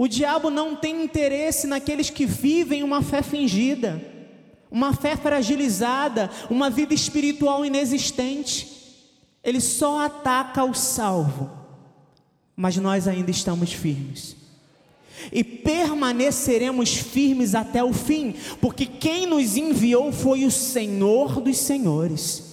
O 0.00 0.08
diabo 0.08 0.48
não 0.48 0.74
tem 0.74 1.04
interesse 1.04 1.66
naqueles 1.66 2.08
que 2.08 2.24
vivem 2.24 2.82
uma 2.82 3.02
fé 3.02 3.20
fingida, 3.20 4.02
uma 4.70 4.94
fé 4.94 5.14
fragilizada, 5.14 6.30
uma 6.48 6.70
vida 6.70 6.94
espiritual 6.94 7.66
inexistente. 7.66 8.66
Ele 9.44 9.60
só 9.60 10.00
ataca 10.00 10.64
o 10.64 10.72
salvo, 10.72 11.50
mas 12.56 12.78
nós 12.78 13.06
ainda 13.06 13.30
estamos 13.30 13.74
firmes. 13.74 14.36
E 15.30 15.44
permaneceremos 15.44 16.94
firmes 16.94 17.54
até 17.54 17.84
o 17.84 17.92
fim, 17.92 18.34
porque 18.58 18.86
quem 18.86 19.26
nos 19.26 19.54
enviou 19.58 20.10
foi 20.12 20.46
o 20.46 20.50
Senhor 20.50 21.42
dos 21.42 21.58
Senhores. 21.58 22.49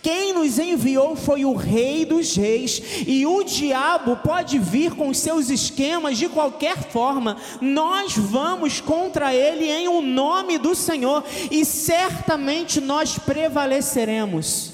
Quem 0.00 0.32
nos 0.32 0.58
enviou 0.58 1.14
foi 1.14 1.44
o 1.44 1.54
Rei 1.54 2.04
dos 2.04 2.34
Reis, 2.34 2.80
e 3.06 3.26
o 3.26 3.42
diabo 3.42 4.16
pode 4.16 4.58
vir 4.58 4.94
com 4.94 5.12
seus 5.12 5.50
esquemas 5.50 6.16
de 6.16 6.28
qualquer 6.28 6.90
forma, 6.90 7.36
nós 7.60 8.16
vamos 8.16 8.80
contra 8.80 9.34
ele 9.34 9.70
em 9.70 9.88
o 9.88 10.00
nome 10.00 10.56
do 10.58 10.74
Senhor, 10.74 11.24
e 11.50 11.64
certamente 11.64 12.80
nós 12.80 13.18
prevaleceremos. 13.18 14.72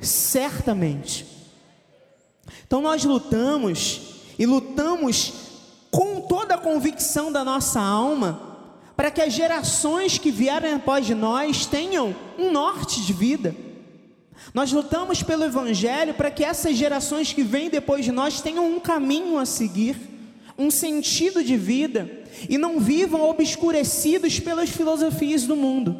Certamente. 0.00 1.26
Então 2.66 2.80
nós 2.80 3.04
lutamos, 3.04 4.00
e 4.38 4.46
lutamos 4.46 5.32
com 5.90 6.20
toda 6.20 6.54
a 6.54 6.58
convicção 6.58 7.30
da 7.30 7.44
nossa 7.44 7.80
alma, 7.80 8.54
para 8.96 9.10
que 9.10 9.20
as 9.20 9.32
gerações 9.32 10.18
que 10.18 10.30
vierem 10.30 10.74
após 10.74 11.04
de 11.04 11.14
nós 11.14 11.66
tenham 11.66 12.14
um 12.38 12.52
norte 12.52 13.00
de 13.00 13.12
vida 13.12 13.73
nós 14.52 14.72
lutamos 14.72 15.22
pelo 15.22 15.44
Evangelho 15.44 16.14
para 16.14 16.30
que 16.30 16.44
essas 16.44 16.76
gerações 16.76 17.32
que 17.32 17.42
vêm 17.42 17.70
depois 17.70 18.04
de 18.04 18.12
nós 18.12 18.40
tenham 18.40 18.66
um 18.66 18.80
caminho 18.80 19.38
a 19.38 19.46
seguir, 19.46 19.96
um 20.58 20.70
sentido 20.70 21.42
de 21.42 21.56
vida 21.56 22.08
e 22.48 22.58
não 22.58 22.78
vivam 22.78 23.28
obscurecidos 23.28 24.38
pelas 24.40 24.68
filosofias 24.68 25.44
do 25.44 25.56
mundo. 25.56 25.96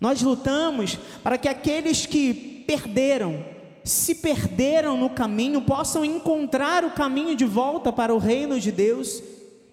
Nós 0.00 0.22
lutamos 0.22 0.98
para 1.22 1.38
que 1.38 1.48
aqueles 1.48 2.06
que 2.06 2.64
perderam, 2.66 3.44
se 3.84 4.16
perderam 4.16 4.96
no 4.96 5.10
caminho, 5.10 5.62
possam 5.62 6.04
encontrar 6.04 6.84
o 6.84 6.90
caminho 6.90 7.34
de 7.34 7.44
volta 7.44 7.92
para 7.92 8.14
o 8.14 8.18
reino 8.18 8.60
de 8.60 8.70
Deus, 8.70 9.22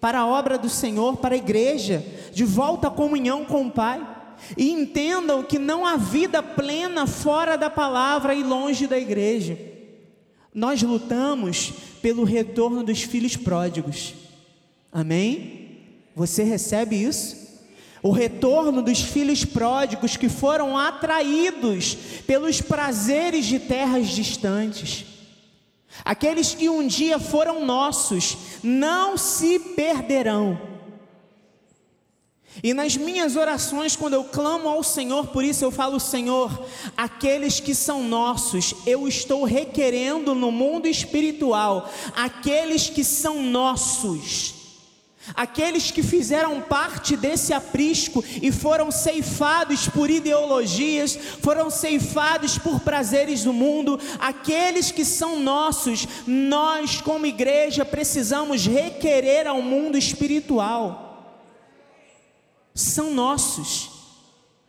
para 0.00 0.20
a 0.20 0.26
obra 0.26 0.58
do 0.58 0.68
Senhor, 0.68 1.16
para 1.18 1.34
a 1.34 1.38
igreja, 1.38 2.04
de 2.32 2.44
volta 2.44 2.88
à 2.88 2.90
comunhão 2.90 3.44
com 3.44 3.66
o 3.66 3.70
Pai 3.70 4.15
e 4.56 4.70
entendam 4.70 5.42
que 5.42 5.58
não 5.58 5.86
há 5.86 5.96
vida 5.96 6.42
plena 6.42 7.06
fora 7.06 7.56
da 7.56 7.70
palavra 7.70 8.34
e 8.34 8.42
longe 8.42 8.86
da 8.86 8.98
igreja. 8.98 9.58
Nós 10.54 10.82
lutamos 10.82 11.72
pelo 12.00 12.24
retorno 12.24 12.82
dos 12.82 13.02
filhos 13.02 13.36
pródigos. 13.36 14.14
Amém? 14.92 15.80
Você 16.14 16.42
recebe 16.42 16.96
isso? 16.96 17.46
O 18.02 18.10
retorno 18.10 18.82
dos 18.82 19.00
filhos 19.00 19.44
pródigos 19.44 20.16
que 20.16 20.28
foram 20.28 20.78
atraídos 20.78 21.96
pelos 22.26 22.60
prazeres 22.60 23.46
de 23.46 23.58
terras 23.58 24.08
distantes. 24.08 25.04
Aqueles 26.04 26.54
que 26.54 26.68
um 26.68 26.86
dia 26.86 27.18
foram 27.18 27.64
nossos 27.64 28.36
não 28.62 29.16
se 29.16 29.58
perderão 29.58 30.75
e 32.62 32.72
nas 32.72 32.96
minhas 32.96 33.36
orações, 33.36 33.94
quando 33.94 34.14
eu 34.14 34.24
clamo 34.24 34.68
ao 34.68 34.82
Senhor, 34.82 35.26
por 35.28 35.44
isso 35.44 35.64
eu 35.64 35.70
falo, 35.70 36.00
Senhor, 36.00 36.66
aqueles 36.96 37.60
que 37.60 37.74
são 37.74 38.02
nossos, 38.02 38.74
eu 38.86 39.06
estou 39.06 39.44
requerendo 39.44 40.34
no 40.34 40.50
mundo 40.50 40.88
espiritual, 40.88 41.90
aqueles 42.14 42.88
que 42.88 43.04
são 43.04 43.42
nossos, 43.42 44.54
Aqueles 45.34 45.90
que 45.90 46.04
fizeram 46.04 46.60
parte 46.60 47.16
desse 47.16 47.52
aprisco 47.52 48.24
e 48.40 48.52
foram 48.52 48.92
ceifados 48.92 49.88
por 49.88 50.08
ideologias, 50.08 51.18
foram 51.42 51.68
ceifados 51.68 52.58
por 52.58 52.78
prazeres 52.78 53.42
do 53.42 53.52
mundo, 53.52 53.98
aqueles 54.20 54.92
que 54.92 55.04
são 55.04 55.40
nossos, 55.40 56.06
nós, 56.26 57.00
como 57.00 57.26
igreja, 57.26 57.84
precisamos 57.84 58.66
requerer 58.66 59.48
ao 59.48 59.60
mundo 59.60 59.98
espiritual. 59.98 61.05
São 62.76 63.14
nossos, 63.14 63.88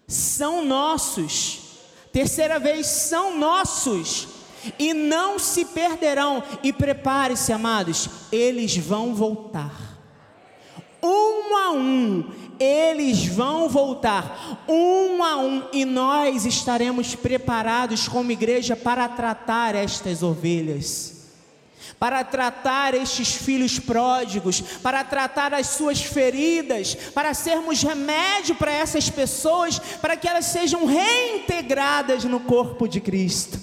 são 0.07 0.63
nossos. 0.63 1.59
Terceira 2.13 2.57
vez, 2.57 2.87
são 2.87 3.37
nossos. 3.37 4.29
E 4.79 4.93
não 4.93 5.37
se 5.37 5.65
perderão. 5.65 6.41
E 6.63 6.71
prepare-se, 6.71 7.51
amados, 7.51 8.09
eles 8.31 8.77
vão 8.77 9.13
voltar. 9.13 9.75
Um 11.03 11.57
a 11.57 11.71
um, 11.71 12.31
eles 12.57 13.25
vão 13.25 13.69
voltar, 13.69 14.65
um 14.67 15.23
a 15.23 15.37
um, 15.37 15.63
e 15.71 15.85
nós 15.85 16.45
estaremos 16.45 17.13
preparados 17.13 18.07
como 18.07 18.31
igreja 18.31 18.75
para 18.75 19.07
tratar 19.07 19.75
estas 19.75 20.23
ovelhas 20.23 21.16
para 21.99 22.23
tratar 22.23 22.93
estes 22.93 23.33
filhos 23.33 23.79
pródigos, 23.79 24.61
para 24.61 25.03
tratar 25.03 25.53
as 25.53 25.67
suas 25.67 26.01
feridas, 26.01 26.95
para 26.95 27.33
sermos 27.33 27.81
remédio 27.81 28.55
para 28.55 28.71
essas 28.71 29.09
pessoas, 29.09 29.79
para 29.79 30.15
que 30.15 30.27
elas 30.27 30.45
sejam 30.45 30.85
reintegradas 30.85 32.23
no 32.23 32.39
corpo 32.39 32.87
de 32.87 33.01
Cristo. 33.01 33.59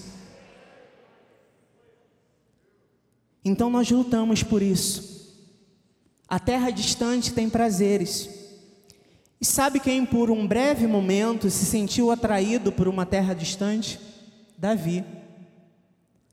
Então 3.45 3.69
nós 3.69 3.91
lutamos 3.91 4.43
por 4.43 4.63
isso. 4.63 5.15
A 6.27 6.39
terra 6.41 6.71
distante 6.71 7.33
tem 7.33 7.49
prazeres. 7.49 8.29
E 9.41 9.45
sabe 9.45 9.79
quem 9.79 10.07
por 10.07 10.31
um 10.31 10.47
breve 10.47 10.87
momento 10.87 11.51
se 11.51 11.67
sentiu 11.67 12.11
atraído 12.11 12.73
por 12.73 12.89
uma 12.89 13.05
terra 13.05 13.35
distante? 13.35 14.01
Davi. 14.57 15.05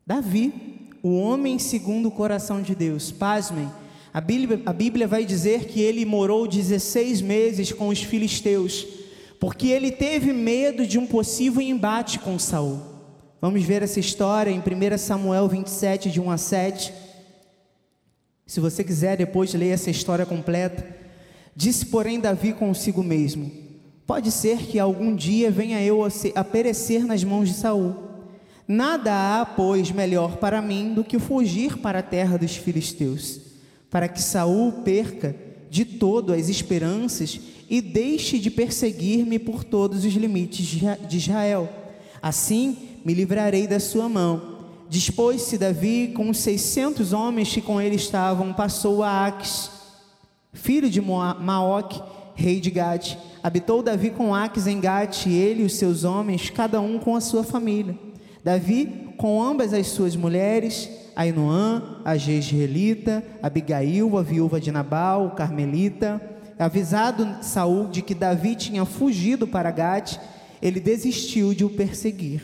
Davi, 0.07 0.80
o 1.03 1.17
homem 1.17 1.57
segundo 1.57 2.07
o 2.07 2.11
coração 2.11 2.61
de 2.61 2.75
Deus. 2.75 3.11
Pasmem, 3.11 3.69
a 4.13 4.21
Bíblia, 4.21 4.61
a 4.65 4.73
Bíblia 4.73 5.07
vai 5.07 5.25
dizer 5.25 5.65
que 5.65 5.81
ele 5.81 6.05
morou 6.05 6.47
16 6.47 7.21
meses 7.21 7.71
com 7.71 7.87
os 7.87 8.01
filisteus, 8.01 8.85
porque 9.39 9.67
ele 9.67 9.91
teve 9.91 10.33
medo 10.33 10.85
de 10.85 10.99
um 10.99 11.07
possível 11.07 11.61
embate 11.61 12.19
com 12.19 12.37
Saul. 12.37 12.81
Vamos 13.39 13.63
ver 13.63 13.81
essa 13.81 13.99
história 13.99 14.51
em 14.51 14.59
1 14.59 14.97
Samuel 14.97 15.47
27, 15.47 16.11
de 16.11 16.21
1 16.21 16.29
a 16.29 16.37
7. 16.37 16.93
Se 18.45 18.59
você 18.59 18.83
quiser 18.83 19.17
depois 19.17 19.53
ler 19.53 19.69
essa 19.69 19.89
história 19.89 20.25
completa, 20.25 20.85
disse, 21.55 21.85
porém, 21.87 22.19
Davi 22.19 22.53
consigo 22.53 23.01
mesmo: 23.01 23.49
Pode 24.05 24.29
ser 24.29 24.59
que 24.67 24.77
algum 24.77 25.15
dia 25.15 25.49
venha 25.49 25.81
eu 25.81 26.03
a 26.35 26.43
perecer 26.43 27.05
nas 27.05 27.23
mãos 27.23 27.47
de 27.47 27.55
Saul. 27.55 28.10
Nada 28.73 29.11
há, 29.41 29.45
pois, 29.45 29.91
melhor 29.91 30.37
para 30.37 30.61
mim 30.61 30.93
do 30.93 31.03
que 31.03 31.19
fugir 31.19 31.77
para 31.77 31.99
a 31.99 32.03
terra 32.03 32.37
dos 32.37 32.55
filisteus, 32.55 33.39
para 33.89 34.07
que 34.07 34.21
Saul 34.21 34.71
perca 34.83 35.35
de 35.69 35.83
todo 35.83 36.31
as 36.31 36.47
esperanças 36.47 37.39
e 37.69 37.81
deixe 37.81 38.39
de 38.39 38.49
perseguir-me 38.49 39.37
por 39.37 39.65
todos 39.65 40.05
os 40.05 40.13
limites 40.13 40.65
de 40.65 41.17
Israel. 41.17 41.69
Assim 42.21 42.77
me 43.03 43.13
livrarei 43.13 43.67
da 43.67 43.79
sua 43.79 44.07
mão 44.07 44.61
Dispôs-se 44.91 45.57
Davi 45.57 46.11
com 46.13 46.29
os 46.29 46.39
seiscentos 46.39 47.13
homens 47.13 47.53
que 47.53 47.61
com 47.61 47.79
ele 47.79 47.95
estavam, 47.95 48.51
passou 48.51 49.01
a 49.01 49.25
Aques, 49.25 49.71
filho 50.51 50.89
de 50.89 50.99
Maoque, 50.99 52.01
rei 52.35 52.59
de 52.59 52.69
Gade. 52.69 53.17
Habitou 53.41 53.81
Davi 53.81 54.09
com 54.09 54.35
Aques 54.35 54.67
em 54.67 54.81
Gate, 54.81 55.27
ele 55.27 55.63
e 55.63 55.65
os 55.65 55.75
seus 55.75 56.03
homens, 56.03 56.49
cada 56.49 56.81
um 56.81 56.99
com 56.99 57.15
a 57.15 57.21
sua 57.21 57.41
família. 57.41 58.10
Davi 58.43 59.13
com 59.17 59.41
ambas 59.41 59.73
as 59.73 59.87
suas 59.87 60.15
mulheres, 60.15 60.89
Ainoã, 61.15 62.01
a 62.03 62.17
Jezreelita, 62.17 63.23
Abigail, 63.41 64.17
a 64.17 64.23
viúva 64.23 64.59
de 64.59 64.71
Nabal, 64.71 65.27
o 65.27 65.31
Carmelita. 65.31 66.21
Avisado 66.57 67.43
Saul 67.43 67.87
de 67.87 68.03
que 68.03 68.13
Davi 68.13 68.55
tinha 68.55 68.85
fugido 68.85 69.47
para 69.47 69.71
Gate, 69.71 70.19
ele 70.61 70.79
desistiu 70.79 71.55
de 71.55 71.65
o 71.65 71.69
perseguir. 71.69 72.43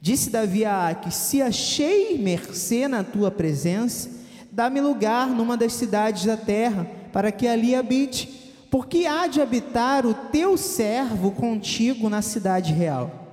Disse 0.00 0.28
Davi 0.28 0.64
a 0.64 0.88
Aque: 0.88 1.10
Se 1.10 1.40
achei 1.40 2.18
mercê 2.18 2.86
na 2.86 3.02
tua 3.02 3.30
presença, 3.30 4.10
dá-me 4.52 4.80
lugar 4.80 5.28
numa 5.28 5.56
das 5.56 5.72
cidades 5.72 6.26
da 6.26 6.36
terra, 6.36 6.86
para 7.12 7.32
que 7.32 7.48
ali 7.48 7.74
habite, 7.74 8.52
porque 8.70 9.06
há 9.06 9.26
de 9.26 9.40
habitar 9.40 10.04
o 10.04 10.12
teu 10.12 10.58
servo 10.58 11.30
contigo 11.30 12.10
na 12.10 12.20
cidade 12.20 12.74
real. 12.74 13.25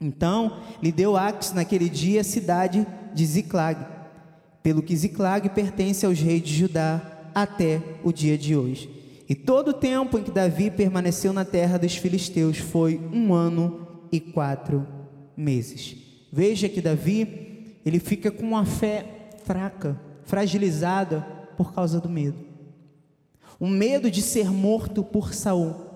Então 0.00 0.60
lhe 0.82 0.90
deu 0.90 1.16
Aques 1.16 1.52
naquele 1.52 1.90
dia 1.90 2.22
a 2.22 2.24
cidade 2.24 2.86
de 3.12 3.26
Ziclag, 3.26 3.84
pelo 4.62 4.82
que 4.82 4.96
Ziclag 4.96 5.48
pertence 5.50 6.06
aos 6.06 6.18
reis 6.18 6.42
de 6.42 6.54
Judá 6.54 7.30
até 7.34 7.82
o 8.02 8.12
dia 8.12 8.38
de 8.38 8.56
hoje. 8.56 8.88
E 9.28 9.34
todo 9.34 9.68
o 9.68 9.74
tempo 9.74 10.18
em 10.18 10.22
que 10.22 10.30
Davi 10.30 10.70
permaneceu 10.70 11.32
na 11.32 11.44
terra 11.44 11.78
dos 11.78 11.94
filisteus 11.96 12.58
foi 12.58 12.98
um 13.12 13.32
ano 13.32 13.86
e 14.10 14.18
quatro 14.18 14.86
meses. 15.36 15.96
Veja 16.32 16.68
que 16.68 16.80
Davi, 16.80 17.76
ele 17.84 18.00
fica 18.00 18.30
com 18.30 18.42
uma 18.42 18.64
fé 18.64 19.30
fraca, 19.44 20.00
fragilizada 20.24 21.20
por 21.56 21.72
causa 21.72 22.00
do 22.00 22.08
medo. 22.08 22.38
O 23.58 23.66
medo 23.66 24.10
de 24.10 24.22
ser 24.22 24.50
morto 24.50 25.04
por 25.04 25.34
Saul. 25.34 25.89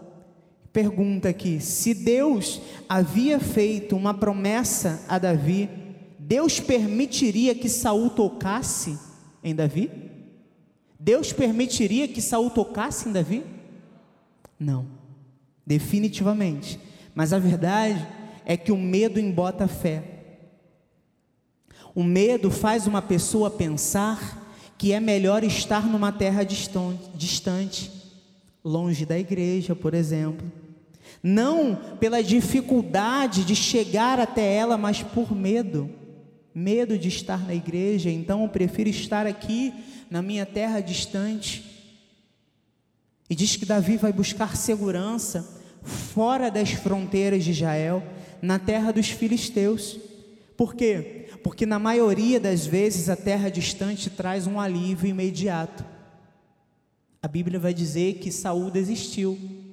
Pergunta 0.74 1.28
aqui: 1.28 1.60
se 1.60 1.94
Deus 1.94 2.60
havia 2.88 3.38
feito 3.38 3.94
uma 3.94 4.12
promessa 4.12 5.00
a 5.06 5.20
Davi, 5.20 5.70
Deus 6.18 6.58
permitiria 6.58 7.54
que 7.54 7.68
Saul 7.68 8.10
tocasse 8.10 8.98
em 9.44 9.54
Davi? 9.54 9.88
Deus 10.98 11.32
permitiria 11.32 12.08
que 12.08 12.20
Saul 12.20 12.50
tocasse 12.50 13.08
em 13.08 13.12
Davi? 13.12 13.44
Não, 14.58 14.86
definitivamente. 15.64 16.80
Mas 17.14 17.32
a 17.32 17.38
verdade 17.38 18.04
é 18.44 18.56
que 18.56 18.72
o 18.72 18.76
medo 18.76 19.20
embota 19.20 19.66
a 19.66 19.68
fé. 19.68 20.02
O 21.94 22.02
medo 22.02 22.50
faz 22.50 22.88
uma 22.88 23.00
pessoa 23.00 23.48
pensar 23.48 24.42
que 24.76 24.92
é 24.92 24.98
melhor 24.98 25.44
estar 25.44 25.86
numa 25.86 26.10
terra 26.10 26.42
distante, 26.42 27.92
longe 28.64 29.06
da 29.06 29.16
igreja, 29.16 29.76
por 29.76 29.94
exemplo. 29.94 30.63
Não 31.26 31.74
pela 31.98 32.22
dificuldade 32.22 33.46
de 33.46 33.56
chegar 33.56 34.20
até 34.20 34.54
ela, 34.54 34.76
mas 34.76 35.02
por 35.02 35.34
medo. 35.34 35.90
Medo 36.54 36.98
de 36.98 37.08
estar 37.08 37.46
na 37.46 37.54
igreja, 37.54 38.10
então 38.10 38.42
eu 38.42 38.48
prefiro 38.50 38.90
estar 38.90 39.26
aqui 39.26 39.72
na 40.10 40.20
minha 40.20 40.44
terra 40.44 40.82
distante. 40.82 41.64
E 43.28 43.34
diz 43.34 43.56
que 43.56 43.64
Davi 43.64 43.96
vai 43.96 44.12
buscar 44.12 44.54
segurança 44.54 45.62
fora 45.82 46.50
das 46.50 46.72
fronteiras 46.72 47.42
de 47.42 47.52
Israel, 47.52 48.02
na 48.42 48.58
terra 48.58 48.92
dos 48.92 49.08
filisteus. 49.08 49.98
Por 50.58 50.74
quê? 50.74 51.28
Porque 51.42 51.64
na 51.64 51.78
maioria 51.78 52.38
das 52.38 52.66
vezes 52.66 53.08
a 53.08 53.16
terra 53.16 53.50
distante 53.50 54.10
traz 54.10 54.46
um 54.46 54.60
alívio 54.60 55.08
imediato. 55.08 55.86
A 57.22 57.26
Bíblia 57.26 57.58
vai 57.58 57.72
dizer 57.72 58.18
que 58.18 58.30
Saul 58.30 58.70
desistiu 58.70 59.63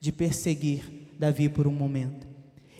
de 0.00 0.12
perseguir 0.12 0.84
Davi 1.18 1.48
por 1.48 1.66
um 1.66 1.72
momento. 1.72 2.26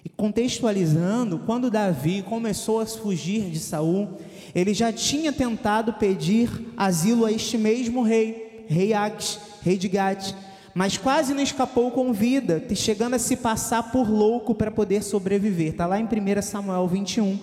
E 0.05 0.09
contextualizando, 0.09 1.41
quando 1.41 1.71
Davi 1.71 2.23
começou 2.23 2.81
a 2.81 2.87
fugir 2.87 3.51
de 3.51 3.59
Saul, 3.59 4.19
ele 4.55 4.73
já 4.73 4.93
tinha 4.93 5.33
tentado 5.33 5.93
pedir 5.95 6.49
asilo 6.77 7.25
a 7.25 7.33
este 7.33 7.59
mesmo 7.59 8.03
rei, 8.03 8.65
rei 8.69 8.95
Aques, 8.95 9.39
rei 9.63 9.77
de 9.77 9.89
Gate, 9.89 10.35
mas 10.75 10.97
quase 10.97 11.35
não 11.35 11.43
escapou 11.43 11.91
com 11.91 12.13
vida, 12.13 12.63
chegando 12.77 13.15
a 13.15 13.19
se 13.19 13.37
passar 13.37 13.91
por 13.91 14.09
louco 14.09 14.55
para 14.55 14.71
poder 14.71 15.03
sobreviver. 15.03 15.73
Está 15.73 15.87
lá 15.87 15.99
em 15.99 16.05
1 16.05 16.43
Samuel 16.43 16.87
21, 16.87 17.39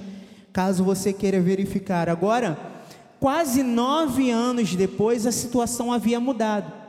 caso 0.54 0.84
você 0.84 1.12
queira 1.12 1.42
verificar. 1.42 2.08
Agora, 2.08 2.58
quase 3.20 3.62
nove 3.62 4.32
anos 4.32 4.74
depois, 4.74 5.26
a 5.28 5.32
situação 5.34 5.92
havia 5.92 6.20
mudado. 6.20 6.85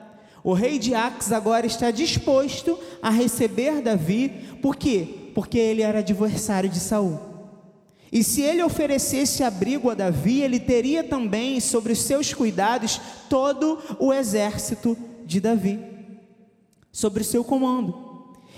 O 0.47 0.53
rei 0.53 0.79
de 0.79 0.95
Ax 0.95 1.33
agora 1.33 1.67
está 1.67 1.91
disposto 1.91 2.79
a 3.03 3.11
receber 3.11 3.83
Davi, 3.83 4.29
por 4.63 4.77
quê? 4.77 5.33
Porque 5.35 5.59
ele 5.59 5.83
era 5.83 5.99
adversário 5.99 6.71
de 6.71 6.79
Saul. 6.79 7.19
E 8.13 8.23
se 8.23 8.43
ele 8.43 8.63
oferecesse 8.63 9.43
abrigo 9.43 9.91
a 9.91 9.95
Davi, 9.95 10.43
ele 10.43 10.61
teria 10.61 11.03
também 11.03 11.59
sobre 11.59 11.93
os 11.93 11.99
seus 11.99 12.33
cuidados 12.33 13.01
todo 13.29 13.83
o 13.99 14.13
exército 14.13 14.97
de 15.25 15.41
Davi 15.41 15.81
sobre 16.97 17.21
o 17.21 17.27
seu 17.27 17.45
comando. 17.45 18.06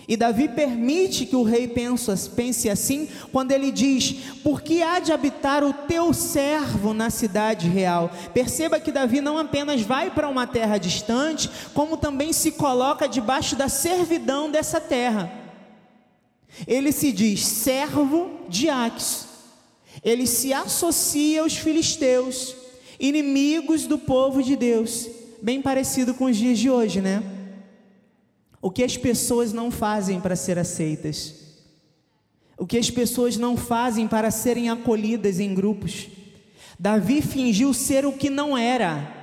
E 0.09 0.17
Davi 0.17 0.49
permite 0.49 1.27
que 1.27 1.37
o 1.37 1.43
rei 1.43 1.69
pense 1.69 2.71
assim 2.71 3.07
quando 3.31 3.53
ele 3.53 3.71
diz: 3.71 4.13
Por 4.43 4.63
que 4.63 4.83
há 4.83 4.99
de 4.99 5.13
habitar 5.13 5.63
o 5.63 5.75
teu 5.75 6.15
servo 6.15 6.95
na 6.95 7.11
cidade 7.11 7.69
real? 7.69 8.11
Perceba 8.33 8.81
que 8.81 8.91
Davi 8.91 9.21
não 9.21 9.37
apenas 9.37 9.83
vai 9.83 10.11
para 10.11 10.27
uma 10.27 10.47
terra 10.47 10.79
distante, 10.79 11.51
como 11.75 11.99
também 11.99 12.33
se 12.33 12.53
coloca 12.53 13.07
debaixo 13.07 13.55
da 13.55 13.69
servidão 13.69 14.51
dessa 14.51 14.81
terra. 14.81 15.31
Ele 16.67 16.91
se 16.91 17.13
diz 17.13 17.47
servo 17.47 18.31
de 18.49 18.71
Aques. 18.71 19.27
Ele 20.03 20.27
se 20.27 20.55
associa 20.55 21.43
aos 21.43 21.59
filisteus, 21.59 22.57
inimigos 22.99 23.87
do 23.87 23.99
povo 23.99 24.43
de 24.43 24.57
Deus, 24.57 25.07
bem 25.43 25.61
parecido 25.61 26.15
com 26.15 26.25
os 26.25 26.37
dias 26.37 26.59
de 26.59 26.71
hoje, 26.71 27.03
né? 27.03 27.38
O 28.61 28.71
que 28.71 28.83
as 28.83 28.97
pessoas 28.97 29.53
não 29.53 29.71
fazem 29.71 30.21
para 30.21 30.37
ser 30.37 30.59
aceitas. 30.59 31.35
O 32.57 32.67
que 32.67 32.77
as 32.77 32.91
pessoas 32.91 33.37
não 33.37 33.57
fazem 33.57 34.09
para 34.09 34.31
serem 34.31 34.69
acolhidas 34.69 35.39
em 35.39 35.55
grupos. 35.55 36.09
Davi 36.79 37.23
fingiu 37.23 37.73
ser 37.73 38.05
o 38.05 38.13
que 38.13 38.29
não 38.29 38.57
era 38.57 39.17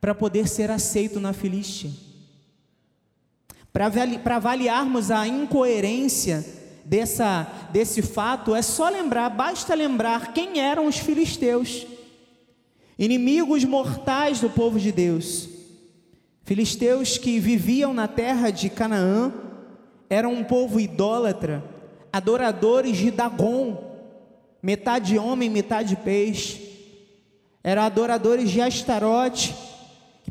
para 0.00 0.14
poder 0.14 0.48
ser 0.48 0.70
aceito 0.70 1.20
na 1.20 1.32
Filístia. 1.32 1.90
Para 3.72 4.36
avaliarmos 4.36 5.10
a 5.10 5.26
incoerência 5.28 6.44
dessa, 6.84 7.46
desse 7.70 8.02
fato, 8.02 8.54
é 8.54 8.62
só 8.62 8.88
lembrar, 8.88 9.28
basta 9.30 9.74
lembrar 9.74 10.32
quem 10.32 10.58
eram 10.58 10.86
os 10.86 10.98
filisteus, 10.98 11.86
inimigos 12.98 13.64
mortais 13.64 14.40
do 14.40 14.50
povo 14.50 14.78
de 14.78 14.90
Deus. 14.90 15.59
Filisteus 16.50 17.16
que 17.16 17.38
viviam 17.38 17.94
na 17.94 18.08
terra 18.08 18.50
de 18.50 18.68
Canaã 18.68 19.32
eram 20.08 20.32
um 20.32 20.42
povo 20.42 20.80
idólatra, 20.80 21.62
adoradores 22.12 22.96
de 22.96 23.08
Dagon, 23.08 23.78
metade 24.60 25.16
homem, 25.16 25.48
metade 25.48 25.94
peixe. 25.94 26.60
Eram 27.62 27.82
adoradores 27.82 28.50
de 28.50 28.60
Astarote. 28.60 29.54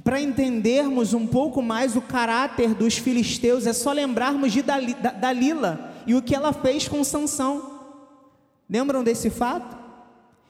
Para 0.04 0.20
entendermos 0.20 1.14
um 1.14 1.26
pouco 1.26 1.62
mais 1.62 1.96
o 1.96 2.02
caráter 2.02 2.74
dos 2.74 2.98
filisteus, 2.98 3.66
é 3.66 3.72
só 3.72 3.94
lembrarmos 3.94 4.52
de 4.52 4.62
Dalila 4.62 5.94
e 6.06 6.14
o 6.16 6.22
que 6.22 6.36
ela 6.36 6.52
fez 6.52 6.86
com 6.86 7.02
Sansão. 7.02 7.80
Lembram 8.70 9.06
desse 9.06 9.30
fato? 9.30 9.78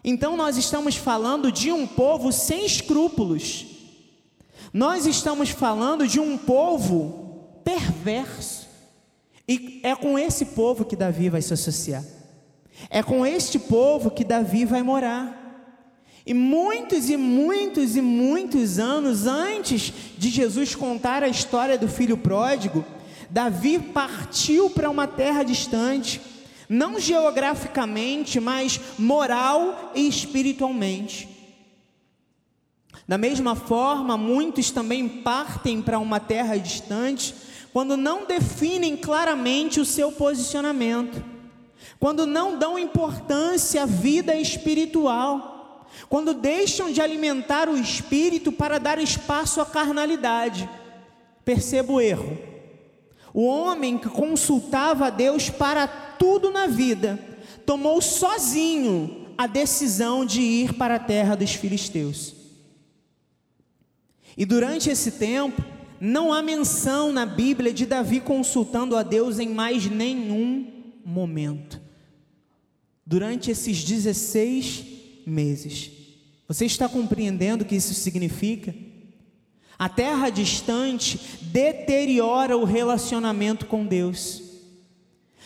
Então 0.04 0.36
nós 0.36 0.58
estamos 0.58 0.96
falando 0.96 1.52
de 1.52 1.72
um 1.72 1.86
povo 1.86 2.32
sem 2.32 2.66
escrúpulos 2.66 3.78
nós 4.74 5.06
estamos 5.06 5.50
falando 5.50 6.08
de 6.08 6.20
um 6.20 6.38
povo 6.38 7.62
perverso. 7.64 8.68
E 9.48 9.80
é 9.84 9.96
com 9.96 10.18
esse 10.18 10.46
povo 10.48 10.86
que 10.86 10.96
Davi 10.96 11.30
vai 11.30 11.42
se 11.42 11.54
associar. 11.54 12.04
É 12.90 13.02
com 13.02 13.26
este 13.26 13.58
povo 13.58 14.12
que 14.12 14.24
Davi 14.24 14.66
vai 14.66 14.84
morar. 14.84 15.40
E 16.26 16.34
muitos 16.34 17.10
e 17.10 17.18
muitos 17.18 17.96
e 17.96 18.02
muitos 18.02 18.78
anos 18.78 19.26
antes 19.26 19.92
de 20.18 20.30
Jesus 20.30 20.76
contar 20.76 21.24
a 21.24 21.28
história 21.28 21.78
do 21.78 21.88
filho 21.88 22.18
pródigo, 22.18 22.86
Davi 23.30 23.80
partiu 23.80 24.70
para 24.70 24.90
uma 24.90 25.08
terra 25.08 25.44
distante, 25.44 26.22
não 26.68 27.00
geograficamente, 27.00 28.40
mas 28.40 28.80
moral 28.98 29.92
e 29.96 30.08
espiritualmente. 30.08 31.29
Da 33.10 33.18
mesma 33.18 33.56
forma, 33.56 34.16
muitos 34.16 34.70
também 34.70 35.10
partem 35.10 35.82
para 35.82 35.98
uma 35.98 36.20
terra 36.20 36.58
distante 36.58 37.34
quando 37.74 37.98
não 37.98 38.28
definem 38.28 38.96
claramente 38.96 39.80
o 39.80 39.86
seu 39.86 40.12
posicionamento, 40.12 41.20
quando 42.00 42.28
não 42.28 42.60
dão 42.60 42.78
importância 42.78 43.82
à 43.82 43.86
vida 43.88 44.36
espiritual, 44.36 45.88
quando 46.08 46.36
deixam 46.36 46.92
de 46.92 47.02
alimentar 47.02 47.68
o 47.68 47.76
espírito 47.76 48.52
para 48.52 48.78
dar 48.78 49.00
espaço 49.00 49.60
à 49.60 49.66
carnalidade. 49.66 50.70
Perceba 51.44 51.94
o 51.94 52.00
erro. 52.00 52.38
O 53.34 53.44
homem 53.44 53.98
que 53.98 54.08
consultava 54.08 55.08
a 55.08 55.10
Deus 55.10 55.50
para 55.50 55.88
tudo 55.88 56.52
na 56.52 56.68
vida 56.68 57.18
tomou 57.66 58.04
sozinho 58.04 59.34
a 59.36 59.48
decisão 59.48 60.24
de 60.24 60.42
ir 60.42 60.74
para 60.74 60.98
a 60.98 61.00
terra 61.00 61.34
dos 61.34 61.56
filisteus. 61.56 62.38
E 64.40 64.46
durante 64.46 64.90
esse 64.90 65.12
tempo, 65.12 65.62
não 66.00 66.32
há 66.32 66.42
menção 66.42 67.12
na 67.12 67.26
Bíblia 67.26 67.74
de 67.74 67.86
Davi 67.86 68.22
consultando 68.22 68.96
a 68.96 69.04
Deus 69.04 69.38
em 69.38 69.50
mais 69.50 69.86
nenhum 69.88 70.66
momento. 71.06 71.82
Durante 73.06 73.52
esses 73.52 73.84
16 73.84 74.86
meses. 75.26 75.92
Você 76.48 76.66
está 76.66 76.88
compreendendo 76.88 77.66
o 77.66 77.68
que 77.68 77.76
isso 77.76 77.94
significa? 77.94 78.74
A 79.78 79.90
terra 79.90 80.30
distante 80.30 81.20
deteriora 81.42 82.58
o 82.58 82.64
relacionamento 82.64 83.66
com 83.66 83.86
Deus, 83.86 84.42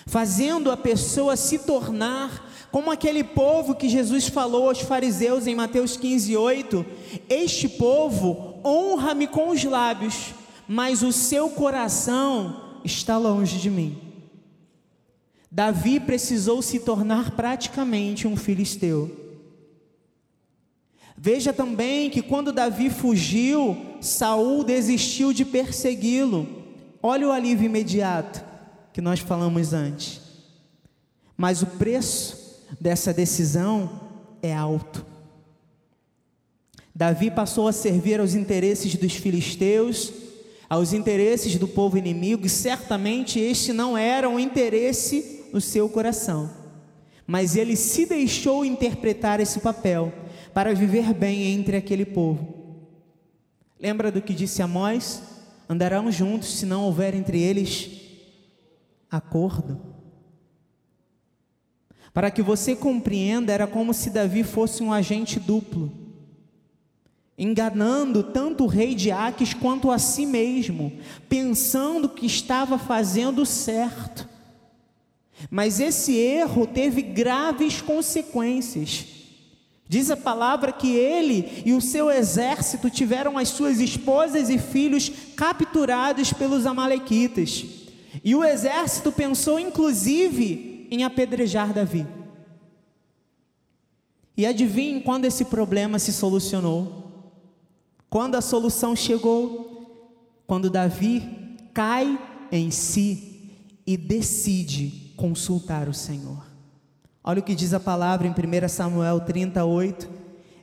fazendo 0.05 0.69
a 0.69 0.77
pessoa 0.77 1.35
se 1.35 1.59
tornar 1.59 2.51
como 2.71 2.91
aquele 2.91 3.23
povo 3.23 3.73
que 3.73 3.89
Jesus 3.89 4.27
falou 4.27 4.69
aos 4.69 4.81
fariseus 4.81 5.47
em 5.47 5.55
Mateus 5.55 5.97
15, 5.97 6.37
8: 6.37 6.85
Este 7.27 7.67
povo 7.67 8.52
honra-me 8.63 9.27
com 9.27 9.49
os 9.49 9.63
lábios, 9.63 10.33
mas 10.67 11.03
o 11.03 11.11
seu 11.11 11.49
coração 11.49 12.79
está 12.83 13.17
longe 13.17 13.59
de 13.59 13.69
mim. 13.69 13.97
Davi 15.51 15.99
precisou 15.99 16.61
se 16.61 16.79
tornar 16.79 17.31
praticamente 17.31 18.27
um 18.27 18.35
filisteu. 18.35 19.23
Veja 21.15 21.53
também 21.53 22.09
que 22.09 22.21
quando 22.21 22.51
Davi 22.51 22.89
fugiu, 22.89 23.77
Saul 24.01 24.63
desistiu 24.63 25.31
de 25.31 25.45
persegui-lo. 25.45 26.47
Olha 27.01 27.27
o 27.27 27.31
alívio 27.31 27.67
imediato 27.67 28.43
que 28.91 28.99
nós 28.99 29.19
falamos 29.19 29.73
antes. 29.73 30.19
Mas 31.37 31.61
o 31.61 31.67
preço 31.67 32.65
dessa 32.79 33.13
decisão 33.13 34.01
é 34.41 34.53
alto. 34.53 35.05
Davi 36.95 37.31
passou 37.31 37.67
a 37.67 37.71
servir 37.71 38.19
aos 38.19 38.35
interesses 38.35 38.95
dos 38.95 39.13
filisteus, 39.13 40.13
aos 40.69 40.93
interesses 40.93 41.57
do 41.57 41.67
povo 41.67 41.97
inimigo, 41.97 42.45
e 42.45 42.49
certamente 42.49 43.39
este 43.39 43.73
não 43.73 43.97
era 43.97 44.29
um 44.29 44.39
interesse 44.39 45.45
no 45.51 45.59
seu 45.59 45.89
coração. 45.89 46.49
Mas 47.25 47.55
ele 47.55 47.75
se 47.75 48.05
deixou 48.05 48.63
interpretar 48.63 49.39
esse 49.39 49.59
papel 49.59 50.13
para 50.53 50.73
viver 50.73 51.13
bem 51.13 51.45
entre 51.53 51.77
aquele 51.77 52.05
povo. 52.05 52.63
Lembra 53.79 54.11
do 54.11 54.21
que 54.21 54.33
disse 54.33 54.61
Amós? 54.61 55.21
Andarão 55.67 56.11
juntos 56.11 56.53
se 56.55 56.65
não 56.65 56.83
houver 56.83 57.15
entre 57.15 57.41
eles 57.41 57.89
acordo. 59.09 59.79
Para 62.13 62.29
que 62.29 62.41
você 62.41 62.75
compreenda, 62.75 63.51
era 63.51 63.65
como 63.65 63.93
se 63.93 64.09
Davi 64.09 64.43
fosse 64.43 64.83
um 64.83 64.93
agente 64.93 65.39
duplo, 65.39 65.91
enganando 67.37 68.21
tanto 68.23 68.63
o 68.63 68.67
rei 68.67 68.93
de 68.93 69.11
Aques 69.11 69.53
quanto 69.53 69.89
a 69.89 69.97
si 69.97 70.25
mesmo, 70.25 70.93
pensando 71.27 72.07
que 72.09 72.25
estava 72.25 72.77
fazendo 72.77 73.45
certo. 73.45 74.27
Mas 75.49 75.79
esse 75.79 76.15
erro 76.15 76.67
teve 76.67 77.01
graves 77.01 77.81
consequências. 77.81 79.05
Diz 79.87 80.09
a 80.09 80.17
palavra 80.17 80.71
que 80.71 80.95
ele 80.95 81.63
e 81.65 81.73
o 81.73 81.81
seu 81.81 82.09
exército 82.09 82.89
tiveram 82.89 83.37
as 83.37 83.49
suas 83.49 83.79
esposas 83.79 84.49
e 84.49 84.57
filhos 84.57 85.11
capturados 85.35 86.31
pelos 86.31 86.65
Amalequitas. 86.65 87.65
E 88.23 88.33
o 88.35 88.43
exército 88.43 89.11
pensou, 89.11 89.59
inclusive, 89.59 90.87
em 90.89 91.03
apedrejar 91.03 91.73
Davi. 91.73 92.07
E 94.35 94.45
adivinhe 94.45 95.01
quando 95.01 95.25
esse 95.25 95.45
problema 95.45 95.99
se 95.99 96.13
solucionou? 96.13 97.02
Quando 98.13 98.35
a 98.35 98.41
solução 98.41 98.95
chegou? 98.95 100.45
Quando 100.45 100.69
Davi 100.69 101.57
cai 101.73 102.15
em 102.51 102.69
si 102.69 103.49
e 103.87 103.97
decide 103.97 105.15
consultar 105.17 105.89
o 105.89 105.95
Senhor. 105.95 106.45
Olha 107.23 107.39
o 107.39 107.43
que 107.43 107.55
diz 107.55 107.73
a 107.73 107.79
palavra 107.79 108.27
em 108.27 108.29
1 108.29 108.69
Samuel 108.69 109.19
38. 109.21 110.07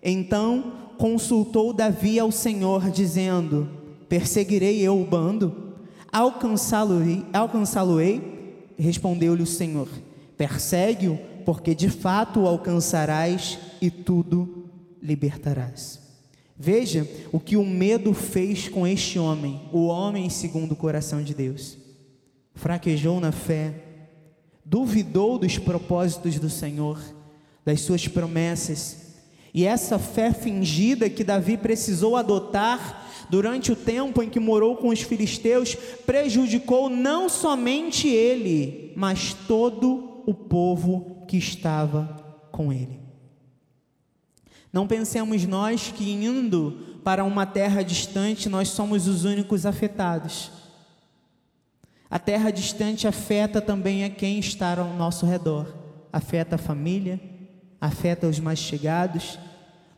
Então 0.00 0.92
consultou 0.96 1.72
Davi 1.72 2.20
ao 2.20 2.30
Senhor, 2.30 2.88
dizendo: 2.88 3.68
Perseguirei 4.08 4.80
eu 4.80 5.02
o 5.02 5.04
bando? 5.04 5.74
Alcançá-lo-ei? 6.12 7.26
Alcançá-lo-ei? 7.32 8.70
Respondeu-lhe 8.78 9.42
o 9.42 9.46
Senhor: 9.46 9.88
Persegue-o, 10.36 11.18
porque 11.44 11.74
de 11.74 11.90
fato 11.90 12.42
o 12.42 12.46
alcançarás 12.46 13.58
e 13.82 13.90
tudo 13.90 14.70
libertarás. 15.02 16.09
Veja 16.62 17.08
o 17.32 17.40
que 17.40 17.56
o 17.56 17.64
medo 17.64 18.12
fez 18.12 18.68
com 18.68 18.86
este 18.86 19.18
homem, 19.18 19.62
o 19.72 19.86
homem 19.86 20.28
segundo 20.28 20.72
o 20.72 20.76
coração 20.76 21.22
de 21.22 21.32
Deus. 21.32 21.78
fraquejou 22.54 23.18
na 23.18 23.32
fé, 23.32 23.72
duvidou 24.62 25.38
dos 25.38 25.56
propósitos 25.56 26.38
do 26.38 26.50
Senhor, 26.50 27.00
das 27.64 27.80
suas 27.80 28.06
promessas, 28.06 29.14
e 29.54 29.64
essa 29.64 29.98
fé 29.98 30.34
fingida 30.34 31.08
que 31.08 31.24
Davi 31.24 31.56
precisou 31.56 32.14
adotar 32.14 33.08
durante 33.30 33.72
o 33.72 33.76
tempo 33.76 34.22
em 34.22 34.28
que 34.28 34.38
morou 34.38 34.76
com 34.76 34.88
os 34.88 35.00
filisteus 35.00 35.74
prejudicou 36.04 36.90
não 36.90 37.30
somente 37.30 38.06
ele, 38.06 38.92
mas 38.96 39.32
todo 39.32 40.22
o 40.26 40.34
povo 40.34 41.24
que 41.26 41.38
estava 41.38 42.04
com 42.52 42.70
ele. 42.70 42.99
Não 44.72 44.86
pensemos 44.86 45.44
nós 45.46 45.92
que 45.92 46.10
indo 46.10 46.98
para 47.02 47.24
uma 47.24 47.44
terra 47.46 47.82
distante 47.82 48.48
nós 48.48 48.68
somos 48.68 49.08
os 49.08 49.24
únicos 49.24 49.66
afetados. 49.66 50.50
A 52.10 52.18
terra 52.18 52.50
distante 52.50 53.06
afeta 53.06 53.60
também 53.60 54.04
a 54.04 54.10
quem 54.10 54.38
está 54.38 54.78
ao 54.78 54.94
nosso 54.94 55.26
redor, 55.26 55.72
afeta 56.12 56.56
a 56.56 56.58
família, 56.58 57.20
afeta 57.80 58.26
os 58.26 58.38
mais 58.38 58.58
chegados. 58.58 59.38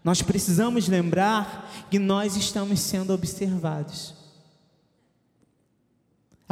Nós 0.04 0.20
precisamos 0.20 0.88
lembrar 0.88 1.86
que 1.90 1.98
nós 1.98 2.36
estamos 2.36 2.80
sendo 2.80 3.12
observados. 3.12 4.21